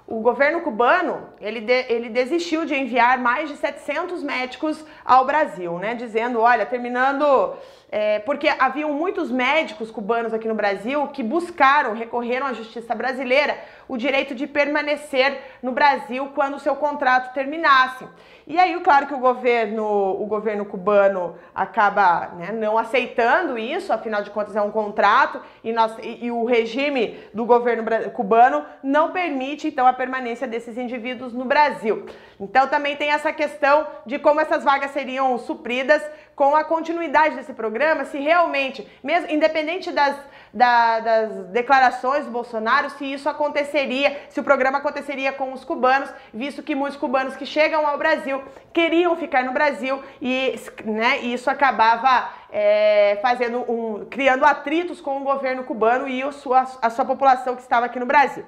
[0.08, 5.78] o governo cubano ele, de, ele desistiu de enviar mais de 700 médicos ao Brasil,
[5.78, 5.96] né?
[5.96, 7.54] Dizendo, olha, terminando
[7.90, 13.58] é, porque haviam muitos médicos cubanos aqui no Brasil que buscaram, recorreram à justiça brasileira
[13.88, 18.06] o direito de permanecer no Brasil quando seu contrato terminasse.
[18.46, 24.22] E aí, claro que o governo, o governo cubano acaba né, não aceitando isso, afinal
[24.22, 29.12] de contas é um contrato e, nós, e, e o regime do governo cubano não
[29.12, 32.06] permite então a permanência desses indivíduos no Brasil.
[32.40, 36.02] Então também tem essa questão de como essas vagas seriam supridas
[36.38, 40.16] com a continuidade desse programa, se realmente, mesmo independente das,
[40.54, 46.14] da, das declarações do Bolsonaro, se isso aconteceria, se o programa aconteceria com os cubanos,
[46.32, 50.54] visto que muitos cubanos que chegam ao Brasil queriam ficar no Brasil e
[50.86, 56.68] né, isso acabava é, fazendo um, criando atritos com o governo cubano e a sua,
[56.84, 58.46] a sua população que estava aqui no Brasil.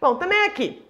[0.00, 0.84] Bom, também aqui.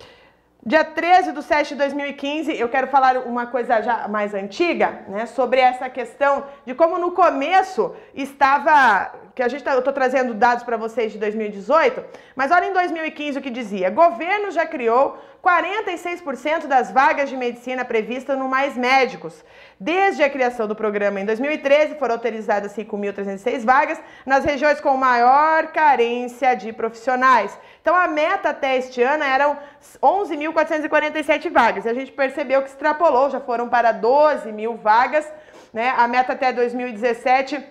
[0.67, 5.25] Dia 13 de 7 de 2015, eu quero falar uma coisa já mais antiga, né,
[5.25, 10.35] sobre essa questão de como no começo estava, que a gente tá, eu estou trazendo
[10.35, 15.17] dados para vocês de 2018, mas olha em 2015 o que dizia: governo já criou
[15.45, 19.45] 46% das vagas de medicina previstas no Mais Médicos.
[19.81, 25.69] Desde a criação do programa em 2013, foram autorizadas 5.306 vagas nas regiões com maior
[25.69, 27.57] carência de profissionais.
[27.81, 29.57] Então, a meta até este ano eram
[30.03, 31.85] 11.447 vagas.
[31.85, 35.31] E a gente percebeu que extrapolou, já foram para 12 mil vagas.
[35.73, 35.95] Né?
[35.97, 37.65] A meta até 2017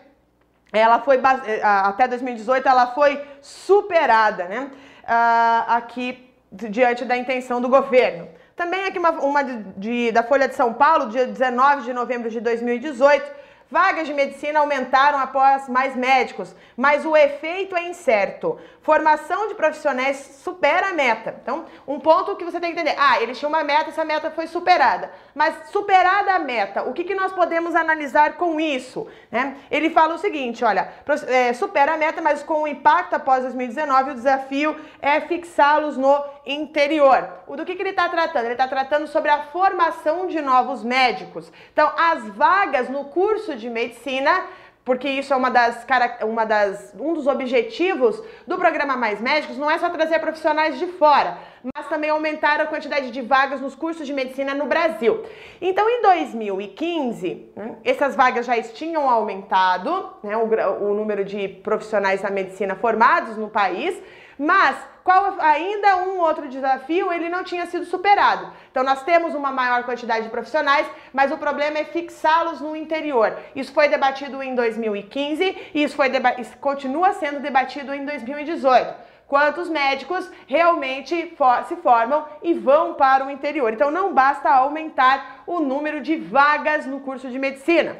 [0.72, 4.70] ela foi eh, até 2018 ela foi superada, né?
[5.04, 8.28] Uh, aqui diante da intenção do governo.
[8.58, 12.28] Também aqui uma, uma de, de, da Folha de São Paulo, dia 19 de novembro
[12.28, 13.32] de 2018,
[13.70, 18.58] Vagas de medicina aumentaram após mais médicos, mas o efeito é incerto.
[18.82, 21.36] Formação de profissionais supera a meta.
[21.42, 24.32] Então, um ponto que você tem que entender: ah, eles tinham uma meta, essa meta
[24.32, 25.12] foi superada.
[25.36, 29.06] Mas superada a meta, o que, que nós podemos analisar com isso?
[29.30, 29.58] Né?
[29.70, 30.88] Ele fala o seguinte: olha,
[31.28, 36.24] é, supera a meta, mas com o impacto após 2019, o desafio é fixá-los no
[36.54, 37.28] interior.
[37.48, 38.46] O do que, que ele está tratando?
[38.46, 41.52] Ele está tratando sobre a formação de novos médicos.
[41.74, 44.46] Então, as vagas no curso de medicina
[44.88, 45.86] porque isso é uma das,
[46.24, 50.88] uma das, um dos objetivos do programa Mais Médicos, não é só trazer profissionais de
[50.88, 51.38] fora,
[51.76, 55.26] mas também aumentar a quantidade de vagas nos cursos de medicina no Brasil.
[55.60, 60.46] Então, em 2015, né, essas vagas já tinham aumentado, né, o,
[60.86, 64.02] o número de profissionais da medicina formados no país,
[64.40, 64.78] mas
[65.08, 68.52] qual ainda um outro desafio, ele não tinha sido superado.
[68.70, 73.34] Então nós temos uma maior quantidade de profissionais, mas o problema é fixá-los no interior.
[73.56, 79.70] Isso foi debatido em 2015 e isso foi isso continua sendo debatido em 2018 quantos
[79.70, 83.72] médicos realmente for se formam e vão para o interior.
[83.72, 87.96] Então não basta aumentar o número de vagas no curso de medicina.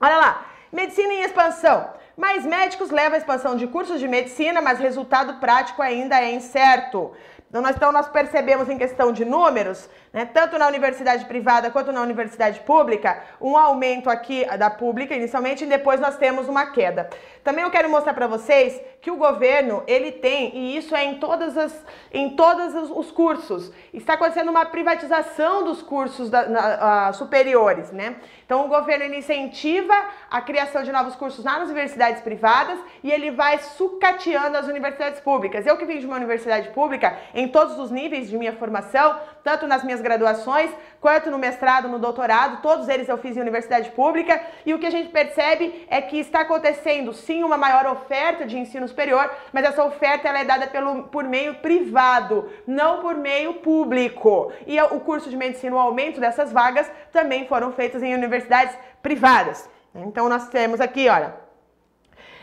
[0.00, 1.90] Olha lá, medicina em expansão.
[2.16, 7.12] Mais médicos levam a expansão de cursos de medicina, mas resultado prático ainda é incerto.
[7.48, 11.92] Então nós, então, nós percebemos em questão de números, né, tanto na universidade privada quanto
[11.92, 17.10] na universidade pública, um aumento aqui da pública inicialmente e depois nós temos uma queda.
[17.44, 21.18] Também eu quero mostrar para vocês que o governo ele tem e isso é em
[21.18, 27.92] todas as em todos os cursos está acontecendo uma privatização dos cursos da, na, superiores,
[27.92, 28.16] né?
[28.44, 29.94] Então o governo ele incentiva
[30.30, 35.66] a criação de novos cursos nas universidades privadas e ele vai sucateando as universidades públicas.
[35.66, 39.64] Eu que vim de uma universidade pública em todos os níveis de minha formação, tanto
[39.64, 44.40] nas minhas graduações quanto no mestrado, no doutorado, todos eles eu fiz em universidade pública
[44.66, 48.58] e o que a gente percebe é que está acontecendo sim uma maior oferta de
[48.58, 53.54] ensino superior, mas essa oferta ela é dada pelo, por meio privado, não por meio
[53.54, 54.50] público.
[54.66, 59.70] E o curso de medicina, o aumento dessas vagas também foram feitas em universidades privadas.
[59.94, 61.36] Então nós temos aqui, olha,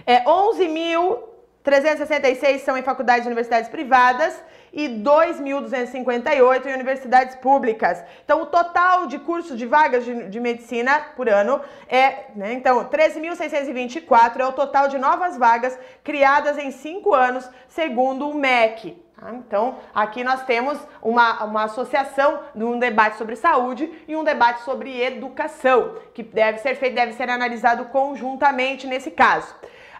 [0.07, 0.23] é
[1.63, 8.03] 11.366 são em faculdades e universidades privadas e 2.258 em universidades públicas.
[8.25, 12.83] Então, o total de cursos de vagas de, de medicina por ano é, né, então,
[12.85, 19.01] 13.624 é o total de novas vagas criadas em cinco anos, segundo o MEC.
[19.15, 19.31] Tá?
[19.33, 24.63] Então, aqui nós temos uma, uma associação de um debate sobre saúde e um debate
[24.63, 29.55] sobre educação, que deve ser feito, deve ser analisado conjuntamente nesse caso.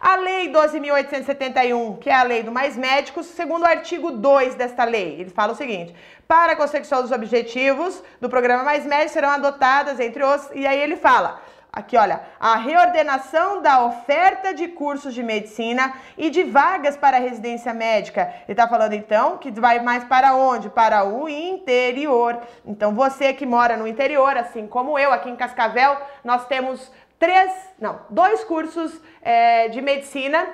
[0.05, 4.83] A Lei 12.871, que é a lei do mais médicos, segundo o artigo 2 desta
[4.83, 5.95] lei, ele fala o seguinte:
[6.27, 10.49] para a consecução dos objetivos do programa Mais Médicos serão adotadas, entre os.
[10.53, 11.41] E aí ele fala.
[11.75, 17.73] Aqui, olha, a reordenação da oferta de cursos de medicina e de vagas para residência
[17.73, 18.31] médica.
[18.43, 20.69] Ele está falando então que vai mais para onde?
[20.69, 22.39] Para o interior.
[22.63, 26.91] Então, você que mora no interior, assim como eu, aqui em Cascavel, nós temos
[27.23, 30.45] três, não, dois cursos é, de medicina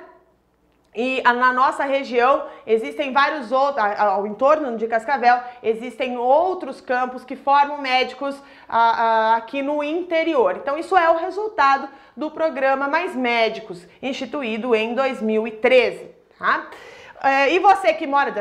[0.94, 7.34] e na nossa região existem vários outros, ao entorno de Cascavel, existem outros campos que
[7.34, 10.58] formam médicos aqui no interior.
[10.58, 16.08] Então, isso é o resultado do programa Mais Médicos, instituído em 2013.
[16.38, 16.68] Tá?
[17.22, 18.32] É, e você que mora,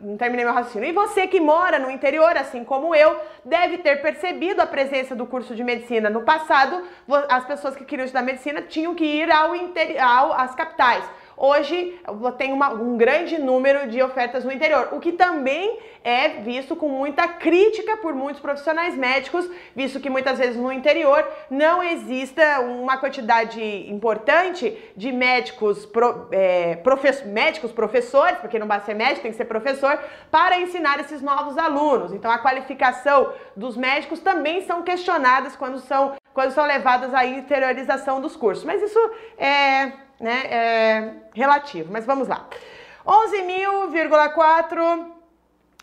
[0.00, 4.00] não terminei meu raciocínio, e você que mora no interior, assim como eu, deve ter
[4.00, 6.08] percebido a presença do curso de medicina.
[6.08, 6.84] No passado,
[7.28, 9.54] as pessoas que queriam estudar medicina tinham que ir ao,
[10.00, 11.04] ao às capitais.
[11.40, 11.96] Hoje
[12.36, 16.88] tem uma, um grande número de ofertas no interior, o que também é visto com
[16.88, 22.96] muita crítica por muitos profissionais médicos, visto que muitas vezes no interior não exista uma
[22.96, 26.82] quantidade importante de médicos, pro, é,
[27.26, 29.96] médicos professores, porque não basta ser médico, tem que ser professor,
[30.32, 32.12] para ensinar esses novos alunos.
[32.12, 38.20] Então a qualificação dos médicos também são questionadas quando são, quando são levadas à interiorização
[38.20, 38.64] dos cursos.
[38.64, 38.98] Mas isso
[39.38, 42.46] é né, é, relativo, mas vamos lá.
[43.06, 45.18] 11.000,4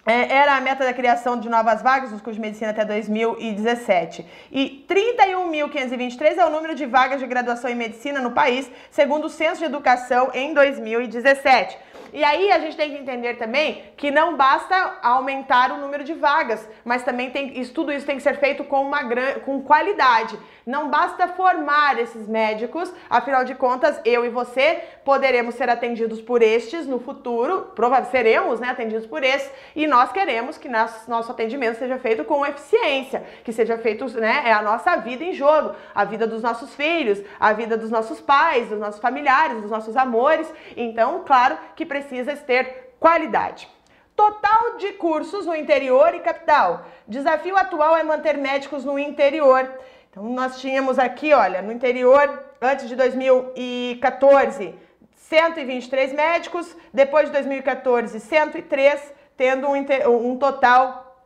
[0.05, 4.23] é, era a meta da criação de novas vagas nos cursos de medicina até 2017.
[4.51, 9.29] E 31.523 é o número de vagas de graduação em medicina no país, segundo o
[9.29, 11.77] Censo de Educação em 2017.
[12.13, 16.13] E aí a gente tem que entender também que não basta aumentar o número de
[16.13, 18.99] vagas, mas também tem tudo isso tem que ser feito com uma
[19.43, 20.37] com qualidade.
[20.65, 26.41] Não basta formar esses médicos, afinal de contas, eu e você poderemos ser atendidos por
[26.41, 31.77] estes no futuro, provavelmente seremos né, atendidos por estes, e nós queremos que nosso, atendimento
[31.77, 36.03] seja feito com eficiência, que seja feito, né, é a nossa vida em jogo, a
[36.03, 40.51] vida dos nossos filhos, a vida dos nossos pais, dos nossos familiares, dos nossos amores.
[40.75, 43.69] Então, claro que precisa ter qualidade.
[44.15, 46.85] Total de cursos no interior e capital.
[47.05, 49.69] Desafio atual é manter médicos no interior.
[50.15, 54.73] Então, nós tínhamos aqui, olha, no interior, antes de 2014,
[55.13, 61.19] 123 médicos, depois de 2014, 103, tendo um, um total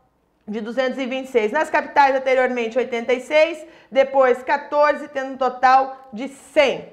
[0.48, 1.52] de 226.
[1.52, 6.92] Nas capitais, anteriormente, 86, depois 14, tendo um total de 100.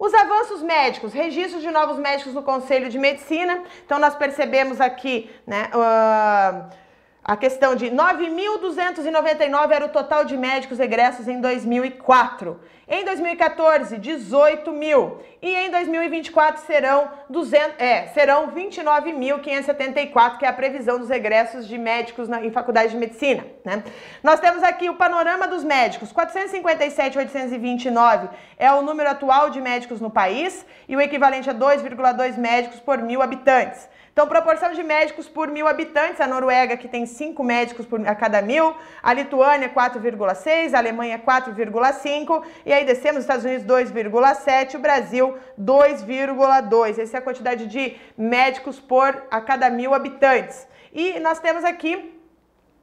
[0.00, 3.62] Os avanços médicos, registro de novos médicos no Conselho de Medicina.
[3.84, 5.70] Então, nós percebemos aqui, né?
[5.72, 6.85] Uh,
[7.26, 12.60] a questão de 9.299 era o total de médicos egressos em 2004.
[12.86, 15.18] Em 2014, 18 mil.
[15.42, 21.76] E em 2024 serão, 200, é, serão 29.574, que é a previsão dos egressos de
[21.76, 23.44] médicos na, em faculdade de medicina.
[23.64, 23.82] Né?
[24.22, 26.12] Nós temos aqui o panorama dos médicos.
[26.12, 32.78] 457.829 é o número atual de médicos no país e o equivalente a 2,2 médicos
[32.78, 33.95] por mil habitantes.
[34.16, 38.14] Então, proporção de médicos por mil habitantes, a Noruega que tem 5 médicos por, a
[38.14, 44.78] cada mil, a Lituânia 4,6, a Alemanha 4,5 e aí descemos, Estados Unidos 2,7, o
[44.78, 46.98] Brasil 2,2.
[46.98, 50.66] Essa é a quantidade de médicos por a cada mil habitantes.
[50.94, 52.15] E nós temos aqui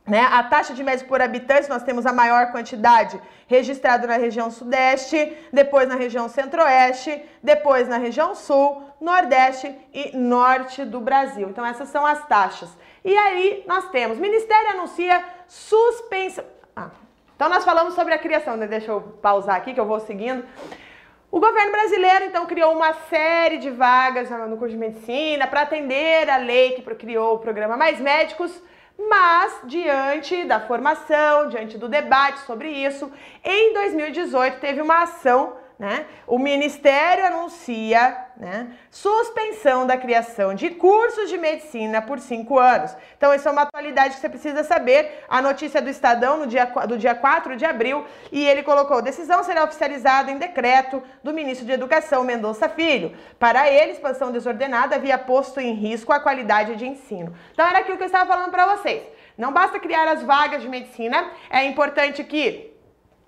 [0.06, 0.20] Né?
[0.20, 5.38] A taxa de médico por habitante, nós temos a maior quantidade registrada na região sudeste,
[5.52, 11.50] depois na região centro-oeste, depois na região sul, nordeste e norte do Brasil.
[11.50, 12.70] Então essas são as taxas.
[13.04, 16.44] E aí nós temos, Ministério anuncia suspensão...
[16.76, 16.90] Ah,
[17.36, 18.68] então nós falamos sobre a criação, né?
[18.68, 20.46] deixa eu pausar aqui que eu vou seguindo.
[21.32, 26.30] O governo brasileiro, então, criou uma série de vagas no curso de medicina para atender
[26.30, 28.62] a lei que criou o programa Mais Médicos,
[28.98, 33.12] mas, diante da formação, diante do debate sobre isso,
[33.44, 36.06] em 2018 teve uma ação né?
[36.28, 42.96] O Ministério anuncia né, suspensão da criação de cursos de medicina por cinco anos.
[43.18, 45.24] Então, isso é uma atualidade que você precisa saber.
[45.28, 49.44] A notícia do Estadão no dia, do dia 4 de abril, e ele colocou: decisão
[49.44, 53.16] será oficializada em decreto do ministro de Educação, Mendonça Filho.
[53.40, 57.36] Para ele, expansão desordenada havia posto em risco a qualidade de ensino.
[57.52, 59.04] Então, era aquilo que eu estava falando para vocês.
[59.38, 62.73] Não basta criar as vagas de medicina, é importante que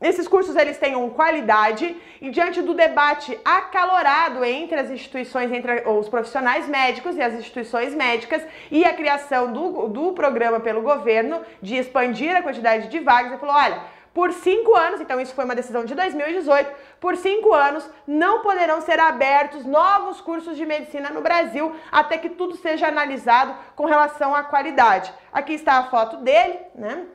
[0.01, 6.09] esses cursos eles tenham qualidade e diante do debate acalorado entre as instituições, entre os
[6.09, 11.75] profissionais médicos e as instituições médicas e a criação do, do programa pelo governo de
[11.75, 13.81] expandir a quantidade de vagas, ele falou, olha,
[14.13, 16.71] por cinco anos, então isso foi uma decisão de 2018,
[17.01, 22.29] por cinco anos não poderão ser abertos novos cursos de medicina no Brasil até que
[22.29, 25.13] tudo seja analisado com relação à qualidade.
[25.33, 27.05] Aqui está a foto dele, né?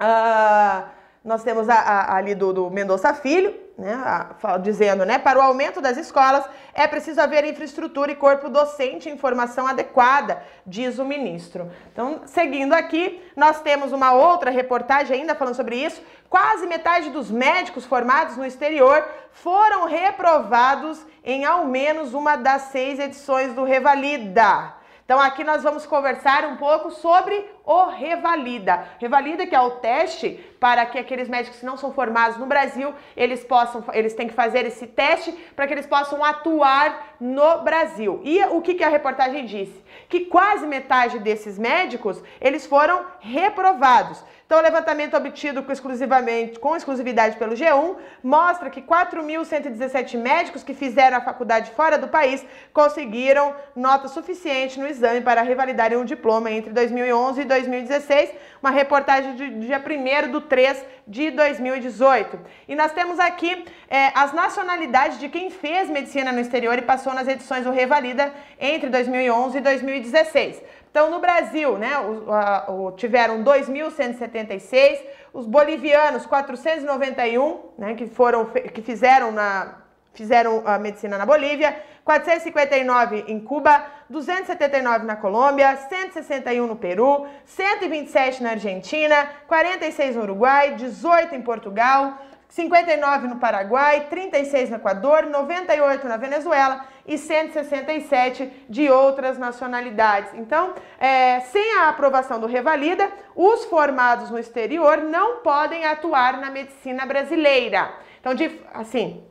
[0.00, 5.38] Uh, nós temos a, a, ali do, do Mendonça Filho, né, a, dizendo, né, para
[5.38, 6.44] o aumento das escolas
[6.74, 11.70] é preciso haver infraestrutura e corpo docente em formação adequada, diz o ministro.
[11.90, 16.02] Então, seguindo aqui, nós temos uma outra reportagem ainda falando sobre isso.
[16.28, 19.02] Quase metade dos médicos formados no exterior
[19.32, 24.74] foram reprovados em ao menos uma das seis edições do Revalida.
[25.04, 28.88] Então aqui nós vamos conversar um pouco sobre o Revalida.
[28.98, 32.94] Revalida que é o teste para que aqueles médicos que não são formados no Brasil,
[33.14, 38.22] eles possam, eles têm que fazer esse teste para que eles possam atuar no Brasil.
[38.24, 39.78] E o que, que a reportagem disse?
[40.08, 44.24] Que quase metade desses médicos, eles foram reprovados.
[44.46, 50.74] Então, o levantamento obtido com, exclusivamente, com exclusividade pelo G1 mostra que 4.117 médicos que
[50.74, 56.50] fizeram a faculdade fora do país conseguiram nota suficiente no exame para revalidarem um diploma
[56.50, 58.32] entre 2011 e 2016,
[58.62, 62.38] uma reportagem de dia 1 do 3 de 2018.
[62.68, 67.14] E nós temos aqui é, as nacionalidades de quem fez medicina no exterior e passou
[67.14, 68.30] nas edições do Revalida
[68.60, 70.62] entre 2011 e 2016.
[70.94, 75.00] Então, no Brasil, né, o, a, o, tiveram 2.176,
[75.32, 79.78] os bolivianos 491, né, que foram que fizeram na
[80.12, 88.40] fizeram a medicina na Bolívia, 459 em Cuba, 279 na Colômbia, 161 no Peru, 127
[88.40, 92.16] na Argentina, 46 no Uruguai, 18 em Portugal,
[92.54, 100.32] 59 no Paraguai, 36 no Equador, 98 na Venezuela e 167 de outras nacionalidades.
[100.34, 106.48] Então, é, sem a aprovação do Revalida, os formados no exterior não podem atuar na
[106.48, 107.92] medicina brasileira.
[108.20, 109.24] Então, de, assim,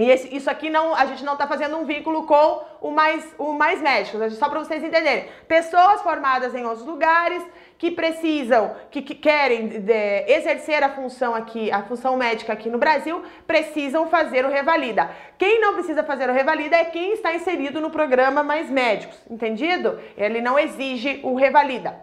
[0.00, 3.34] e esse, isso aqui não, a gente não está fazendo um vínculo com o mais,
[3.36, 5.28] o mais médicos, só para vocês entenderem.
[5.46, 7.44] Pessoas formadas em outros lugares
[7.76, 12.78] que precisam, que, que querem de, exercer a função aqui, a função médica aqui no
[12.78, 15.10] Brasil, precisam fazer o Revalida.
[15.36, 20.00] Quem não precisa fazer o Revalida é quem está inserido no programa Mais Médicos, entendido?
[20.16, 21.94] Ele não exige o Revalida.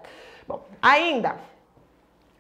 [0.48, 1.36] Bom, ainda,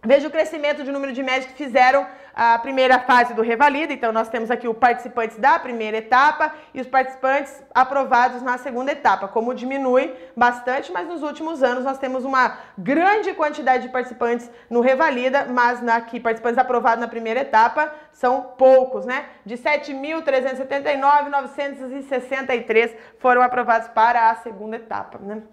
[0.03, 2.05] veja o crescimento de número de médicos que fizeram
[2.39, 6.79] a primeira fase do Revalida, então nós temos aqui os participantes da primeira etapa e
[6.79, 12.23] os participantes aprovados na segunda etapa, como diminui bastante, mas nos últimos anos nós temos
[12.23, 18.41] uma grande quantidade de participantes no Revalida, mas aqui participantes aprovados na primeira etapa são
[18.57, 19.25] poucos, né?
[19.45, 25.43] De 7.379, 963 foram aprovados para a segunda etapa, né?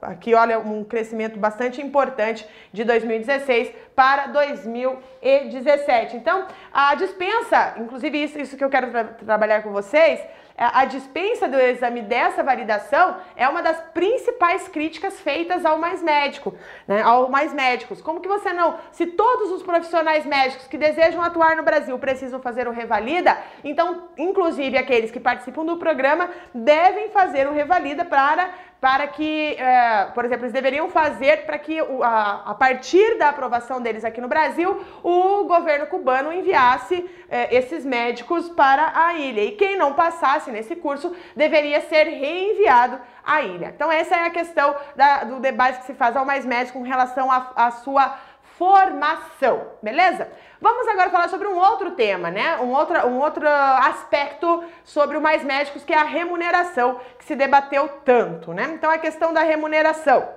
[0.00, 6.16] Aqui, olha, um crescimento bastante importante de 2016 para 2017.
[6.16, 10.20] Então, a dispensa, inclusive isso, isso que eu quero tra trabalhar com vocês,
[10.56, 16.54] a dispensa do exame dessa validação é uma das principais críticas feitas ao mais médico,
[16.88, 18.00] né, ao mais médicos.
[18.00, 22.40] Como que você não, se todos os profissionais médicos que desejam atuar no Brasil precisam
[22.40, 28.48] fazer o revalida, então, inclusive aqueles que participam do programa devem fazer o revalida para
[28.80, 33.80] para que, é, por exemplo, eles deveriam fazer para que, a, a, partir da aprovação
[33.80, 39.44] deles aqui no Brasil, o governo cubano enviasse é, esses médicos para a ilha.
[39.44, 43.72] E quem não passasse nesse curso deveria ser reenviado à ilha.
[43.74, 46.84] Então, essa é a questão da, do debate que se faz ao mais médico com
[46.84, 48.16] relação à sua
[48.58, 50.28] formação, beleza?
[50.60, 52.58] Vamos agora falar sobre um outro tema, né?
[52.58, 57.36] Um outro, um outro aspecto sobre o Mais Médicos, que é a remuneração, que se
[57.36, 58.70] debateu tanto, né?
[58.74, 60.28] Então, a questão da remuneração.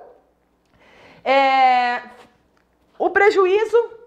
[1.24, 2.02] É...
[2.98, 3.99] O prejuízo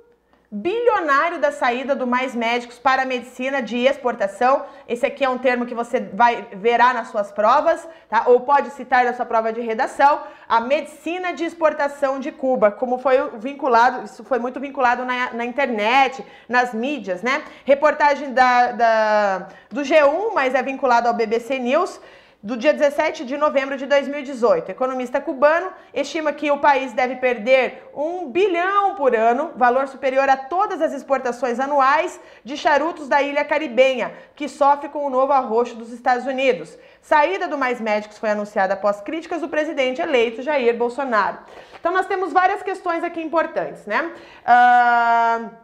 [0.56, 4.64] bilionário da saída do Mais Médicos para a medicina de exportação.
[4.88, 8.26] Esse aqui é um termo que você vai verá nas suas provas, tá?
[8.28, 13.00] Ou pode citar na sua prova de redação, a medicina de exportação de Cuba, como
[13.00, 17.44] foi vinculado, isso foi muito vinculado na, na internet, nas mídias, né?
[17.66, 22.00] Reportagem da, da, do G1, mas é vinculado ao BBC News
[22.44, 24.68] do dia 17 de novembro de 2018.
[24.68, 30.28] O economista cubano estima que o país deve perder um bilhão por ano, valor superior
[30.28, 35.32] a todas as exportações anuais de charutos da ilha caribenha, que sofre com o novo
[35.32, 36.78] arroxo dos Estados Unidos.
[37.02, 41.38] Saída do Mais Médicos foi anunciada após críticas do presidente eleito Jair Bolsonaro.
[41.80, 44.12] Então nós temos várias questões aqui importantes, né?
[44.46, 45.64] Uh...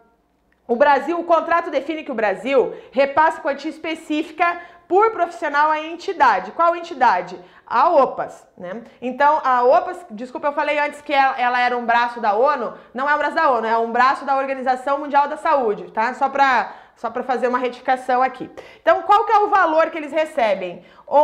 [0.70, 6.52] O Brasil, o contrato define que o Brasil repassa quantia específica por profissional a entidade.
[6.52, 7.40] Qual entidade?
[7.66, 8.82] A OPAS, né?
[9.00, 12.74] Então, a OPAS, desculpa, eu falei antes que ela, ela, era um braço da ONU,
[12.92, 16.16] não é um braço da ONU, é um braço da Organização Mundial da Saúde, tá?
[16.16, 18.50] Só para só para fazer uma retificação aqui.
[18.82, 20.84] Então, qual que é o valor que eles recebem?
[21.08, 21.16] R$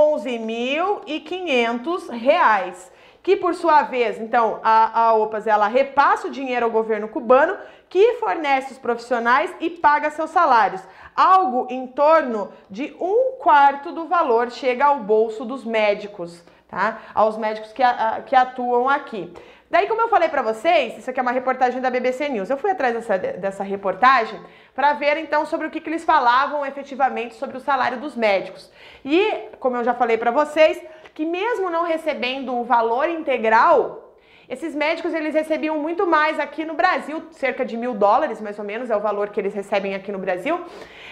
[1.03, 7.07] 11.500 que por sua vez, então, a, a OPAS ela repassa o dinheiro ao governo
[7.07, 7.57] cubano,
[7.89, 10.83] que fornece os profissionais e paga seus salários.
[11.15, 16.99] Algo em torno de um quarto do valor chega ao bolso dos médicos, tá?
[17.13, 19.33] Aos médicos que, a, que atuam aqui.
[19.71, 22.49] Daí, como eu falei para vocês, isso aqui é uma reportagem da BBC News.
[22.49, 24.39] Eu fui atrás dessa, dessa reportagem
[24.75, 28.71] para ver então sobre o que, que eles falavam efetivamente sobre o salário dos médicos.
[29.03, 30.81] E, como eu já falei para vocês,
[31.13, 34.04] que mesmo não recebendo o valor integral,
[34.47, 38.65] esses médicos eles recebiam muito mais aqui no Brasil, cerca de mil dólares mais ou
[38.65, 40.63] menos é o valor que eles recebem aqui no Brasil.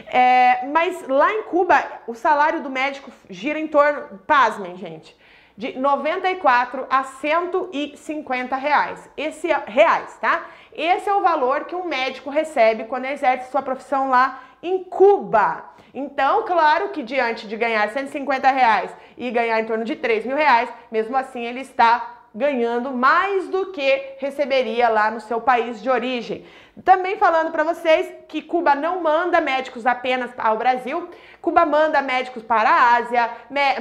[0.07, 5.15] É, mas lá em Cuba o salário do médico gira em torno, pasmem gente,
[5.57, 9.09] de 94 a 150 reais.
[9.15, 10.45] Esse é, reais, tá?
[10.73, 15.71] Esse é o valor que um médico recebe quando exerce sua profissão lá em Cuba.
[15.93, 20.35] Então, claro que diante de ganhar 150 reais e ganhar em torno de 3 mil
[20.35, 25.89] reais, mesmo assim ele está ganhando mais do que receberia lá no seu país de
[25.89, 26.45] origem.
[26.83, 31.07] Também falando para vocês que Cuba não manda médicos apenas ao Brasil,
[31.39, 33.29] Cuba manda médicos para a Ásia,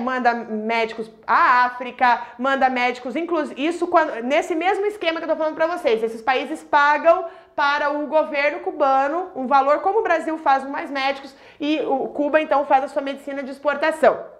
[0.01, 5.37] manda médicos à África, manda médicos, inclusive isso quando, nesse mesmo esquema que eu estou
[5.37, 7.25] falando para vocês, esses países pagam
[7.57, 12.41] para o governo cubano um valor como o Brasil faz mais médicos e o Cuba
[12.43, 14.32] então faz a sua medicina de exportação.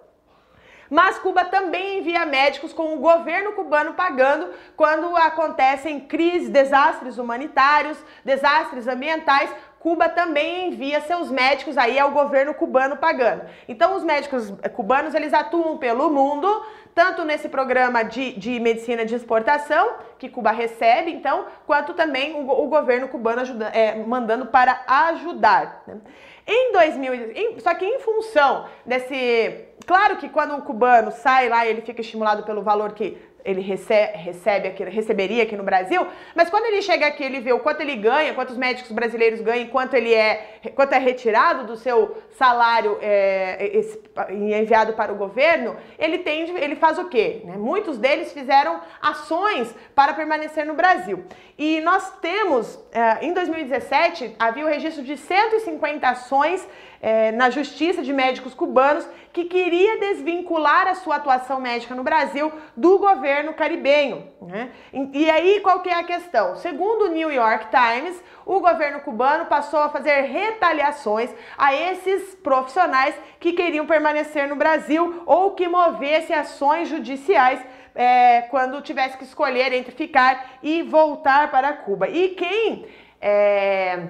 [0.93, 7.97] Mas Cuba também envia médicos com o governo cubano pagando quando acontecem crises, desastres humanitários,
[8.23, 9.49] desastres ambientais.
[9.79, 13.41] Cuba também envia seus médicos aí ao governo cubano pagando.
[13.67, 16.47] Então os médicos cubanos eles atuam pelo mundo,
[16.93, 22.47] tanto nesse programa de, de medicina de exportação que Cuba recebe, então, quanto também o,
[22.49, 25.83] o governo cubano ajuda, é, mandando para ajudar.
[25.87, 25.97] Né?
[26.45, 31.65] Em 2000, em, só que em função desse Claro que quando o cubano sai lá,
[31.65, 36.49] ele fica estimulado pelo valor que ele recebe, recebe aqui, receberia aqui no Brasil, mas
[36.49, 39.93] quando ele chega aqui, ele vê o quanto ele ganha, quantos médicos brasileiros ganham, quanto
[39.95, 46.19] ele é, quanto é retirado do seu salário é, esse, enviado para o governo, ele
[46.19, 47.41] tem, ele faz o quê?
[47.43, 47.55] Né?
[47.57, 51.23] Muitos deles fizeram ações para permanecer no Brasil.
[51.57, 56.67] E nós temos, é, em 2017, havia o registro de 150 ações
[57.03, 62.49] é, na Justiça de Médicos Cubanos que queria desvincular a sua atuação médica no Brasil
[62.77, 64.29] do governo caribenho.
[64.41, 64.69] Né?
[64.93, 66.55] E, e aí qual que é a questão?
[66.55, 73.13] Segundo o New York Times, o governo cubano passou a fazer retaliações a esses profissionais
[73.37, 77.59] que queriam permanecer no Brasil ou que movessem ações judiciais
[77.93, 82.07] é, quando tivesse que escolher entre ficar e voltar para Cuba.
[82.07, 82.85] E quem
[83.19, 84.07] é,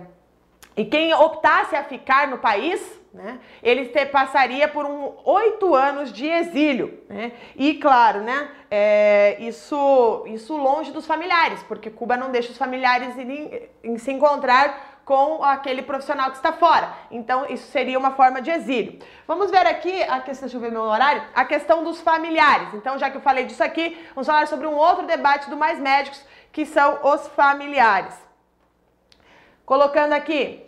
[0.76, 2.82] e quem optasse a ficar no país,
[3.14, 7.04] né, ele passaria por um oito anos de exílio.
[7.08, 7.32] Né?
[7.56, 13.16] E claro, né, é, isso, isso longe dos familiares, porque Cuba não deixa os familiares
[13.16, 16.94] irem, em se encontrar com aquele profissional que está fora.
[17.12, 19.00] Então, isso seria uma forma de exílio.
[19.28, 22.74] Vamos ver aqui, a questão, deixa eu ver meu horário, a questão dos familiares.
[22.74, 25.78] Então, já que eu falei disso aqui, vamos falar sobre um outro debate do Mais
[25.78, 28.16] Médicos, que são os familiares.
[29.66, 30.63] Colocando aqui,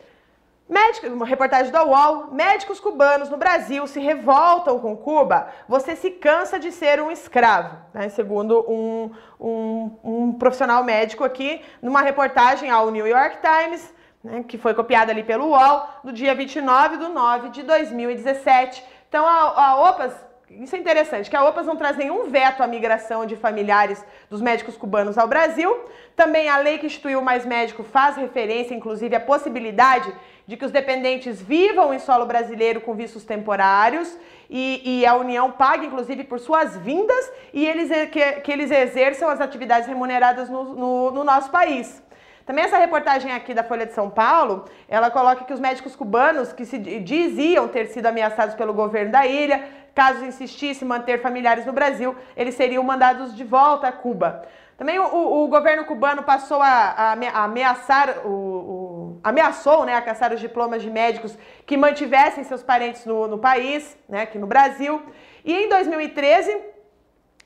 [0.68, 6.58] Uma reportagem da UOL, médicos cubanos no Brasil se revoltam com Cuba, você se cansa
[6.58, 8.10] de ser um escravo, né?
[8.10, 13.94] segundo um, um, um profissional médico aqui, numa reportagem ao New York Times,
[14.24, 18.84] né, que foi copiada ali pelo UOL, no dia 29 de 9 de 2017.
[19.08, 22.68] Então a, a OPAS isso é interessante, que a OPAS não traz nenhum veto à
[22.68, 25.76] migração de familiares dos médicos cubanos ao Brasil.
[26.16, 30.14] Também a lei que instituiu Mais Médico faz referência, inclusive, à possibilidade
[30.48, 34.18] de que os dependentes vivam em solo brasileiro com vistos temporários
[34.50, 39.30] e, e a União pague, inclusive, por suas vindas e eles, que, que eles exerçam
[39.30, 42.04] as atividades remuneradas no, no, no nosso país.
[42.46, 46.54] Também essa reportagem aqui da Folha de São Paulo, ela coloca que os médicos cubanos
[46.54, 51.66] que se diziam ter sido ameaçados pelo governo da ilha Caso insistisse em manter familiares
[51.66, 54.46] no Brasil, eles seriam mandados de volta a Cuba.
[54.78, 60.34] Também o, o governo cubano passou a, a, ameaçar, o, o, ameaçou né, a caçar
[60.34, 65.02] os diplomas de médicos que mantivessem seus parentes no, no país, né, aqui no Brasil.
[65.46, 66.62] E em 2013,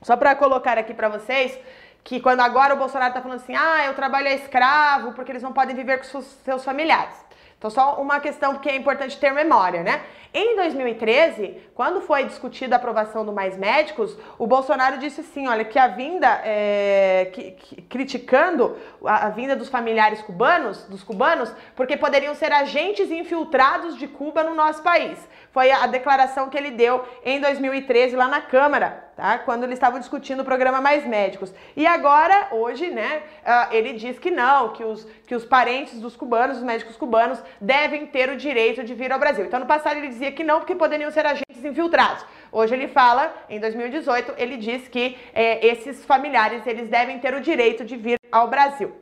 [0.02, 1.56] só para colocar aqui para vocês,
[2.02, 5.42] que quando agora o Bolsonaro está falando assim, ah, eu trabalho é escravo porque eles
[5.42, 7.14] não podem viver com seus familiares.
[7.60, 10.00] Então, só uma questão que é importante ter memória, né?
[10.32, 15.62] Em 2013, quando foi discutida a aprovação do Mais Médicos, o Bolsonaro disse sim, olha,
[15.62, 21.52] que a vinda, é, que, que, criticando a, a, vinda dos familiares cubanos, dos cubanos,
[21.76, 25.18] porque poderiam ser agentes infiltrados de Cuba no nosso país.
[25.52, 29.38] Foi a, declaração que ele deu em 2013 lá na Câmara, tá?
[29.38, 31.52] Quando eles estavam discutindo o programa Mais Médicos.
[31.76, 36.14] E agora, hoje, né, uh, ele diz que não, que os, que os parentes dos
[36.14, 39.44] cubanos, os médicos cubanos, devem ter o direito de vir ao Brasil.
[39.44, 42.24] Então, no passado ele dizia que não, porque poderiam ser agentes infiltrados.
[42.52, 47.40] Hoje ele fala, em 2018, ele diz que é, esses familiares eles devem ter o
[47.40, 48.94] direito de vir ao Brasil.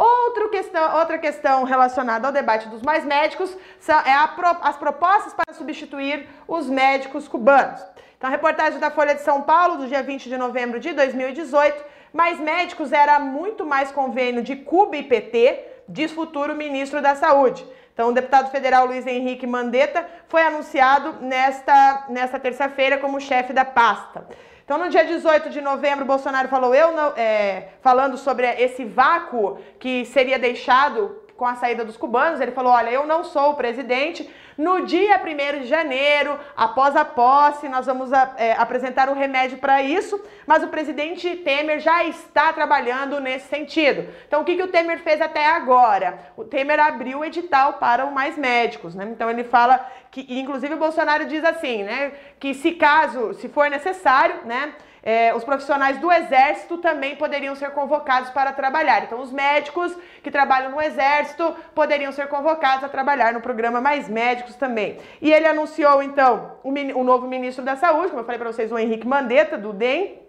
[0.00, 5.34] Outra questão, outra questão relacionada ao debate dos mais médicos são, é a, as propostas
[5.34, 7.82] para substituir os médicos cubanos.
[8.16, 11.84] Então, a reportagem da Folha de São Paulo, do dia 20 de novembro de 2018,
[12.14, 17.66] mais médicos era muito mais convênio de Cuba e PT, diz futuro ministro da Saúde.
[17.92, 23.66] Então, o deputado federal Luiz Henrique Mandetta foi anunciado nesta, nesta terça-feira como chefe da
[23.66, 24.24] pasta.
[24.70, 29.58] Então, no dia 18 de novembro, Bolsonaro falou, eu não, é, falando sobre esse vácuo
[29.80, 33.54] que seria deixado com a saída dos cubanos, ele falou: Olha, eu não sou o
[33.54, 34.28] presidente.
[34.58, 39.56] No dia 1 de janeiro, após a posse, nós vamos é, apresentar o um remédio
[39.56, 44.06] para isso, mas o presidente Temer já está trabalhando nesse sentido.
[44.28, 46.18] Então, o que, que o Temer fez até agora?
[46.36, 49.08] O Temer abriu o edital para o Mais Médicos, né?
[49.10, 52.12] Então, ele fala que, inclusive, o Bolsonaro diz assim, né?
[52.38, 54.74] Que se caso, se for necessário, né?
[55.02, 59.04] É, os profissionais do Exército também poderiam ser convocados para trabalhar.
[59.04, 64.08] Então, os médicos que trabalham no Exército poderiam ser convocados a trabalhar no programa Mais
[64.08, 64.98] Médicos também.
[65.20, 68.70] E ele anunciou, então, o, o novo ministro da Saúde, como eu falei para vocês,
[68.70, 70.19] o Henrique Mandetta, do DEM,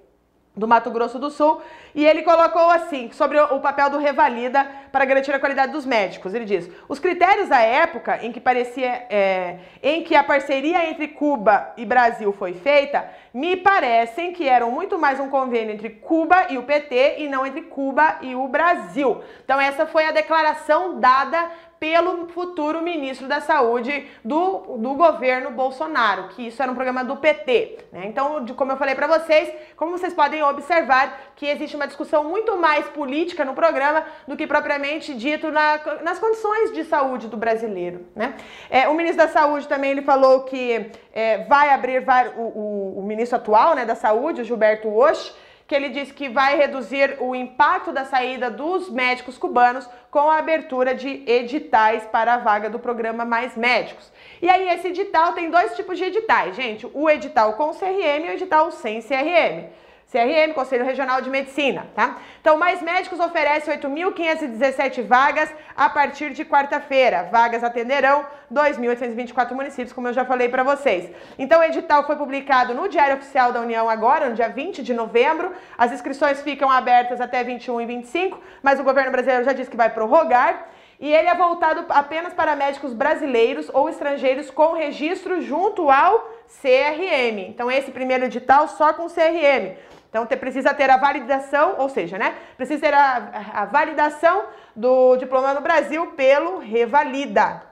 [0.61, 1.59] do Mato Grosso do Sul,
[1.95, 6.35] e ele colocou assim, sobre o papel do Revalida para garantir a qualidade dos médicos.
[6.35, 11.07] Ele diz: os critérios da época em que parecia é, em que a parceria entre
[11.07, 16.45] Cuba e Brasil foi feita, me parecem que eram muito mais um convênio entre Cuba
[16.51, 19.23] e o PT e não entre Cuba e o Brasil.
[19.43, 21.49] Então essa foi a declaração dada
[21.81, 27.17] pelo futuro ministro da Saúde do, do governo Bolsonaro, que isso era um programa do
[27.17, 27.79] PT.
[27.91, 28.03] Né?
[28.05, 32.23] Então, de, como eu falei para vocês, como vocês podem observar, que existe uma discussão
[32.23, 37.35] muito mais política no programa do que propriamente dito na, nas condições de saúde do
[37.35, 38.05] brasileiro.
[38.15, 38.35] Né?
[38.69, 42.99] É, o ministro da Saúde também ele falou que é, vai abrir vai, o, o,
[42.99, 45.35] o, ministro atual né, da Saúde, o Gilberto Osh,
[45.71, 50.37] que ele diz que vai reduzir o impacto da saída dos médicos cubanos com a
[50.37, 54.11] abertura de editais para a vaga do programa Mais Médicos.
[54.41, 58.29] E aí esse edital tem dois tipos de editais, gente, o edital com CRM e
[58.31, 59.69] o edital sem CRM.
[60.11, 62.17] CRM, Conselho Regional de Medicina, tá?
[62.41, 67.29] Então, Mais Médicos oferece 8.517 vagas a partir de quarta-feira.
[67.31, 71.09] Vagas atenderão 2.824 municípios, como eu já falei para vocês.
[71.39, 74.93] Então, o edital foi publicado no Diário Oficial da União agora, no dia 20 de
[74.93, 75.53] novembro.
[75.77, 79.77] As inscrições ficam abertas até 21 e 25, mas o governo brasileiro já disse que
[79.77, 80.67] vai prorrogar
[81.01, 86.19] e ele é voltado apenas para médicos brasileiros ou estrangeiros com registro junto ao
[86.61, 87.39] CRM.
[87.49, 89.75] Então, esse primeiro edital só com CRM.
[90.11, 92.35] Então, te, precisa ter a validação, ou seja, né?
[92.57, 94.43] Precisa ter a, a validação
[94.75, 97.63] do diploma no Brasil pelo Revalida.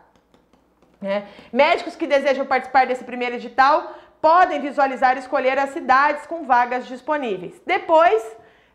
[1.01, 1.27] Né?
[1.51, 6.87] Médicos que desejam participar desse primeiro edital podem visualizar e escolher as cidades com vagas
[6.87, 7.61] disponíveis.
[7.65, 8.23] Depois,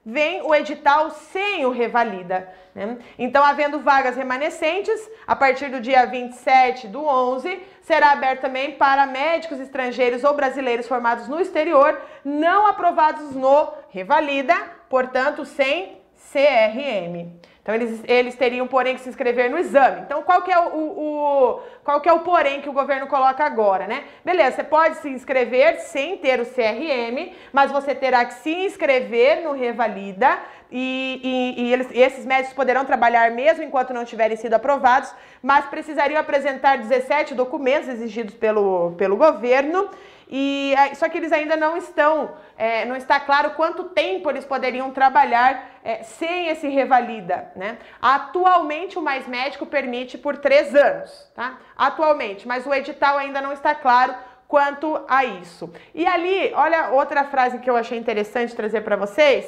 [0.05, 2.49] vem o edital sem o revalida.
[2.75, 2.99] Né?
[3.19, 9.07] Então, havendo vagas remanescentes, a partir do dia 27 do 11, será aberto também para
[9.07, 14.55] médicos estrangeiros ou brasileiros formados no exterior, não aprovados no revalida,
[14.89, 16.03] portanto, sem
[16.33, 17.31] CRM.
[17.65, 20.03] Então eles, eles teriam, porém, que se inscrever no exame.
[20.03, 23.43] Então qual que é o, o, qual que é o porém que o governo coloca
[23.43, 24.05] agora, né?
[24.23, 29.43] Beleza, você pode se inscrever sem ter o CRM, mas você terá que se inscrever
[29.43, 30.39] no Revalida
[30.71, 35.65] e, e, e, eles, esses médicos poderão trabalhar mesmo enquanto não tiverem sido aprovados, mas
[35.65, 39.89] precisariam apresentar 17 documentos exigidos pelo, pelo governo
[40.37, 44.91] e só que eles ainda não estão, é, não está claro quanto tempo eles poderiam
[44.91, 47.79] trabalhar é, sem esse revalida, né?
[48.03, 51.61] Atualmente o Mais Médico permite por três anos, tá?
[51.77, 54.13] Atualmente, mas o edital ainda não está claro
[54.49, 55.73] quanto a isso.
[55.95, 59.47] E ali, olha outra frase que eu achei interessante trazer para vocês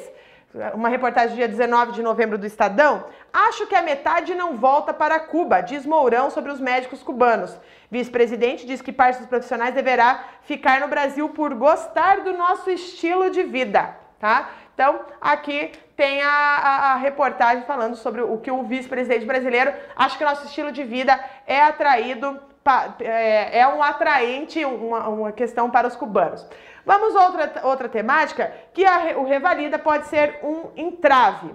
[0.73, 3.05] uma reportagem dia 19 de novembro do Estadão.
[3.31, 7.57] Acho que a metade não volta para Cuba, diz Mourão sobre os médicos cubanos.
[7.91, 13.29] Vice-presidente diz que parte dos profissionais deverá ficar no Brasil por gostar do nosso estilo
[13.29, 14.49] de vida, tá?
[14.73, 20.17] Então, aqui tem a, a, a reportagem falando sobre o que o vice-presidente brasileiro acha
[20.17, 22.39] que o nosso estilo de vida é atraído,
[22.99, 26.45] é, é um atraente, uma, uma questão para os cubanos.
[26.87, 31.53] Vamos outra, outra temática, que a, o Revalida pode ser um entrave.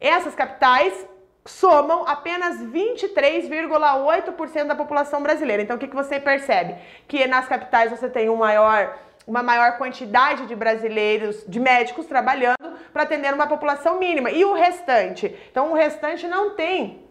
[0.00, 1.06] Essas capitais
[1.44, 5.62] somam apenas 23,8% da população brasileira.
[5.62, 6.76] Então o que, que você percebe?
[7.06, 12.56] Que nas capitais você tem um maior uma maior quantidade de brasileiros, de médicos trabalhando
[12.92, 14.30] para atender uma população mínima.
[14.30, 15.34] E o restante?
[15.50, 17.01] Então, o restante não tem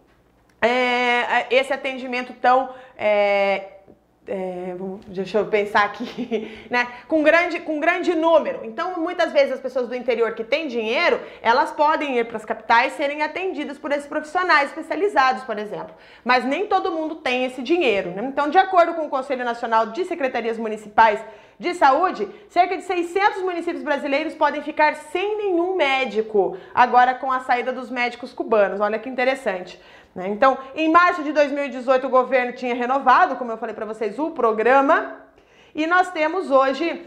[0.62, 2.70] é, esse atendimento tão.
[2.96, 3.64] É,
[4.24, 4.76] é,
[5.08, 6.86] deixa eu pensar aqui, né?
[7.08, 8.60] Com grande, com grande número.
[8.62, 12.44] Então, muitas vezes as pessoas do interior que têm dinheiro, elas podem ir para as
[12.44, 15.94] capitais serem atendidas por esses profissionais especializados, por exemplo.
[16.24, 18.10] Mas nem todo mundo tem esse dinheiro.
[18.10, 18.22] Né?
[18.24, 21.20] Então, de acordo com o Conselho Nacional de Secretarias Municipais
[21.58, 27.40] de Saúde, cerca de 600 municípios brasileiros podem ficar sem nenhum médico agora com a
[27.40, 28.80] saída dos médicos cubanos.
[28.80, 29.80] Olha que interessante.
[30.14, 30.28] Né?
[30.28, 34.30] Então, em março de 2018, o governo tinha renovado, como eu falei para vocês, o
[34.30, 35.16] programa.
[35.74, 37.06] E nós temos hoje,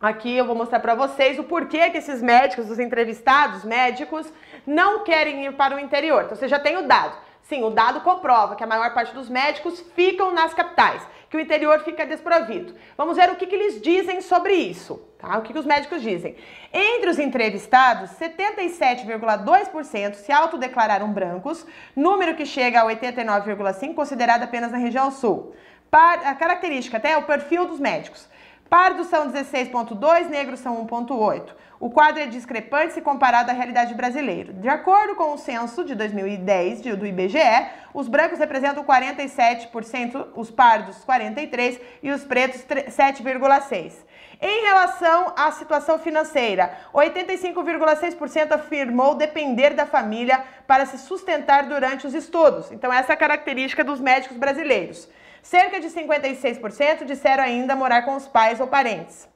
[0.00, 4.32] aqui eu vou mostrar para vocês o porquê que esses médicos, os entrevistados médicos,
[4.66, 6.24] não querem ir para o interior.
[6.24, 7.16] Então, você já tem o dado.
[7.50, 11.40] Sim, o dado comprova que a maior parte dos médicos ficam nas capitais, que o
[11.40, 12.76] interior fica desprovido.
[12.96, 15.36] Vamos ver o que, que eles dizem sobre isso, tá?
[15.36, 16.36] O que, que os médicos dizem.
[16.72, 24.78] Entre os entrevistados, 77,2% se autodeclararam brancos, número que chega a 89,5% considerado apenas na
[24.78, 25.52] região sul.
[25.90, 28.28] a característica até é o perfil dos médicos.
[28.70, 31.42] Pardos são 16,2, negros são 1,8.
[31.80, 34.52] O quadro é discrepante se comparado à realidade brasileira.
[34.52, 41.04] De acordo com o censo de 2010 do IBGE, os brancos representam 47%, os pardos
[41.04, 43.92] 43% e os pretos 7,6%.
[44.40, 52.14] Em relação à situação financeira, 85,6% afirmou depender da família para se sustentar durante os
[52.14, 52.70] estudos.
[52.70, 55.08] Então, essa é a característica dos médicos brasileiros.
[55.42, 59.28] Cerca de 56% disseram ainda morar com os pais ou parentes.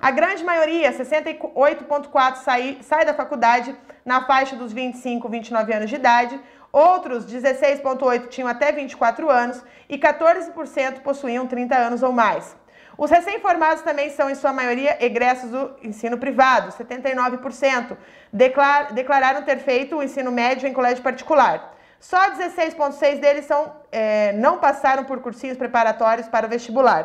[0.00, 3.74] A grande maioria, 68,4%, sai, sai da faculdade
[4.04, 6.40] na faixa dos 25, 29 anos de idade.
[6.72, 12.56] Outros, 16,8%, tinham até 24 anos e 14% possuíam 30 anos ou mais.
[12.96, 17.96] Os recém-formados também são, em sua maioria, egressos do ensino privado, 79%.
[18.32, 21.73] Declar, declararam ter feito o ensino médio em colégio particular.
[22.04, 27.02] Só 16,6 deles são, é, não passaram por cursinhos preparatórios para o vestibular.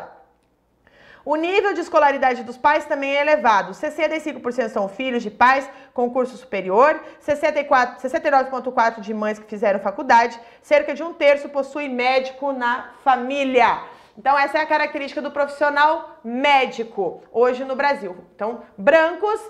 [1.24, 3.72] O nível de escolaridade dos pais também é elevado.
[3.72, 10.92] 65% são filhos de pais com curso superior, 69,4% de mães que fizeram faculdade, cerca
[10.92, 13.80] de um terço possui médico na família.
[14.18, 18.22] Então, essa é a característica do profissional médico hoje no Brasil.
[18.34, 19.40] Então, brancos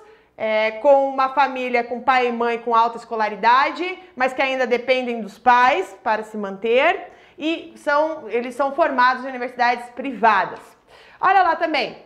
[0.43, 5.21] é, com uma família com pai e mãe com alta escolaridade, mas que ainda dependem
[5.21, 10.59] dos pais para se manter e são, eles são formados em universidades privadas.
[11.21, 12.03] Olha lá também.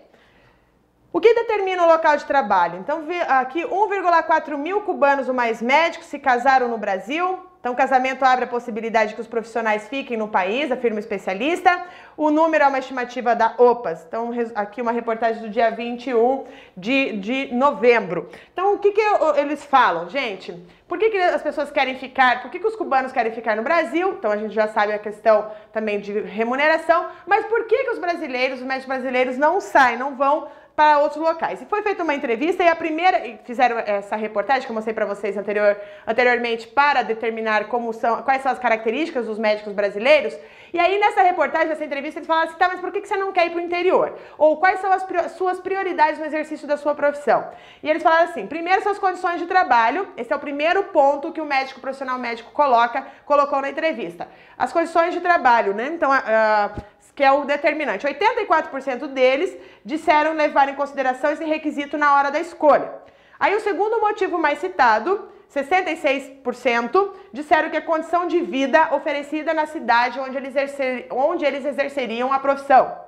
[1.12, 2.80] O que determina o local de trabalho?
[2.80, 8.22] Então, aqui 1,4 mil cubanos ou mais médicos se casaram no Brasil, então, o casamento
[8.22, 11.82] abre a possibilidade que os profissionais fiquem no país, afirma o especialista.
[12.14, 14.04] O número é uma estimativa da OPAS.
[14.06, 16.44] Então, aqui uma reportagem do dia 21
[16.76, 18.28] de, de novembro.
[18.52, 19.00] Então, o que, que
[19.38, 20.52] eles falam, gente?
[20.86, 23.62] Por que, que as pessoas querem ficar, por que, que os cubanos querem ficar no
[23.62, 24.10] Brasil?
[24.10, 27.06] Então, a gente já sabe a questão também de remuneração.
[27.26, 31.22] Mas por que, que os brasileiros, os médicos brasileiros, não saem, não vão para outros
[31.22, 31.62] locais.
[31.62, 35.06] E foi feita uma entrevista e a primeira, fizeram essa reportagem que eu mostrei para
[35.06, 40.36] vocês anterior, anteriormente para determinar como são, quais são as características dos médicos brasileiros.
[40.72, 43.32] E aí nessa reportagem, nessa entrevista, eles falaram assim, tá, mas por que você não
[43.32, 44.18] quer ir para o interior?
[44.36, 47.48] Ou quais são as suas prioridades no exercício da sua profissão?
[47.80, 51.30] E eles falaram assim, primeiro são as condições de trabalho, esse é o primeiro ponto
[51.30, 54.26] que o médico profissional médico coloca, colocou na entrevista.
[54.58, 55.92] As condições de trabalho, né?
[55.94, 56.82] Então, uh,
[57.14, 58.06] que é o determinante.
[58.06, 62.92] 84% deles disseram levar em consideração esse requisito na hora da escolha.
[63.38, 69.66] Aí o segundo motivo mais citado, 66% disseram que a condição de vida oferecida na
[69.66, 73.03] cidade onde eles, exercer, onde eles exerceriam a profissão.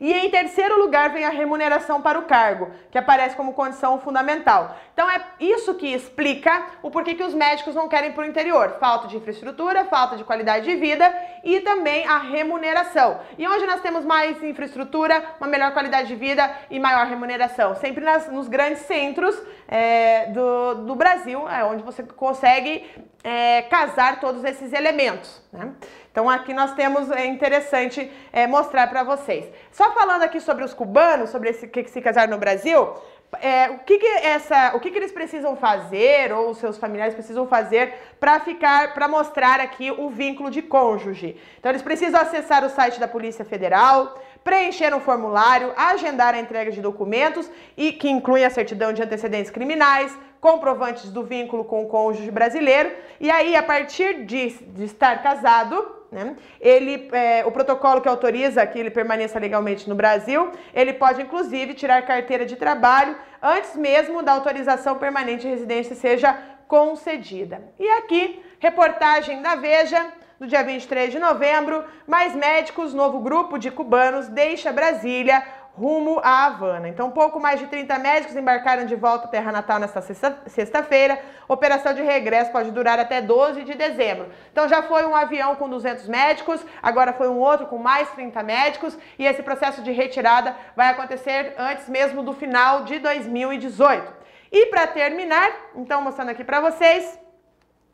[0.00, 4.76] E em terceiro lugar vem a remuneração para o cargo, que aparece como condição fundamental.
[4.92, 8.76] Então é isso que explica o porquê que os médicos não querem para o interior.
[8.78, 13.20] Falta de infraestrutura, falta de qualidade de vida e também a remuneração.
[13.36, 17.74] E onde nós temos mais infraestrutura, uma melhor qualidade de vida e maior remuneração?
[17.76, 22.88] Sempre nas, nos grandes centros é, do, do Brasil, é onde você consegue
[23.24, 25.42] é, casar todos esses elementos.
[25.52, 25.72] Né?
[26.18, 29.44] Então aqui nós temos, é interessante é, mostrar para vocês.
[29.70, 32.92] Só falando aqui sobre os cubanos, sobre esse que se casaram no Brasil,
[33.40, 37.14] é, o que, que essa, o que, que eles precisam fazer ou os seus familiares
[37.14, 41.40] precisam fazer para ficar, para mostrar aqui o vínculo de cônjuge?
[41.56, 46.72] Então eles precisam acessar o site da Polícia Federal, preencher um formulário, agendar a entrega
[46.72, 51.86] de documentos e que inclui a certidão de antecedentes criminais, comprovantes do vínculo com o
[51.86, 52.90] cônjuge brasileiro.
[53.20, 58.66] E aí, a partir de, de estar casado, né, ele, é, o protocolo que autoriza
[58.66, 64.22] que ele permaneça legalmente no Brasil, ele pode inclusive tirar carteira de trabalho antes mesmo
[64.22, 66.36] da autorização permanente de residência seja
[66.66, 67.62] concedida.
[67.78, 73.70] E aqui, reportagem da Veja do dia 23 de novembro, mais médicos, novo grupo de
[73.70, 75.42] cubanos deixa Brasília
[75.78, 76.88] rumo à Havana.
[76.88, 81.20] Então, pouco mais de 30 médicos embarcaram de volta à Terra Natal nesta sexta-feira.
[81.46, 84.26] Operação de regresso pode durar até 12 de dezembro.
[84.50, 88.42] Então, já foi um avião com 200 médicos, agora foi um outro com mais 30
[88.42, 94.12] médicos e esse processo de retirada vai acontecer antes mesmo do final de 2018.
[94.50, 97.18] E para terminar, então mostrando aqui para vocês,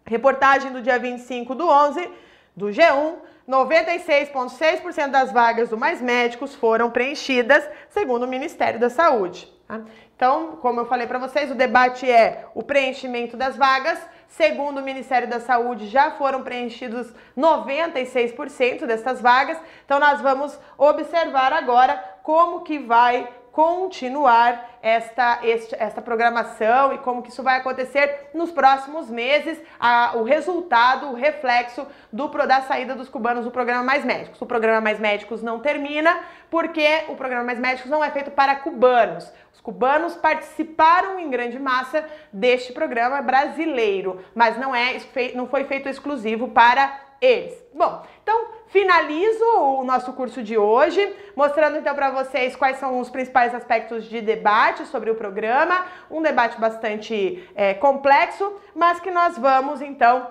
[0.06, 2.10] reportagem do dia 25 do 11,
[2.56, 3.16] do G1,
[3.48, 9.52] 96,6% das vagas do Mais Médicos foram preenchidas, segundo o Ministério da Saúde.
[9.68, 9.80] Tá?
[10.16, 13.98] Então, como eu falei para vocês, o debate é o preenchimento das vagas.
[14.28, 19.58] Segundo o Ministério da Saúde, já foram preenchidos 96% dessas vagas.
[19.84, 27.22] Então, nós vamos observar agora como que vai continuar esta, este, esta programação e como
[27.22, 32.96] que isso vai acontecer nos próximos meses, a, o resultado, o reflexo do, da saída
[32.96, 34.42] dos cubanos do programa Mais Médicos.
[34.42, 36.18] O programa Mais Médicos não termina
[36.50, 39.32] porque o programa Mais Médicos não é feito para cubanos.
[39.52, 44.98] Os cubanos participaram em grande massa deste programa brasileiro, mas não, é,
[45.36, 47.64] não foi feito exclusivo para eles.
[47.72, 49.44] Bom, então finalizo
[49.78, 54.20] o nosso curso de hoje, mostrando então para vocês quais são os principais aspectos de
[54.20, 60.28] debate sobre o programa, um debate bastante é, complexo, mas que nós vamos então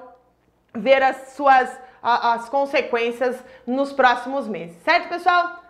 [0.73, 5.63] ver as suas as consequências nos próximos meses, certo, pessoal?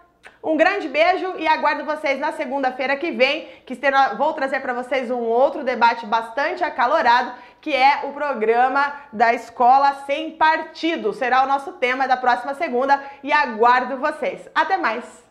[0.43, 3.77] Um grande beijo e aguardo vocês na segunda-feira que vem, que
[4.17, 10.03] vou trazer para vocês um outro debate bastante acalorado, que é o programa da Escola
[10.05, 11.13] Sem Partido.
[11.13, 14.49] Será o nosso tema da próxima segunda e aguardo vocês.
[14.53, 15.22] Até mais!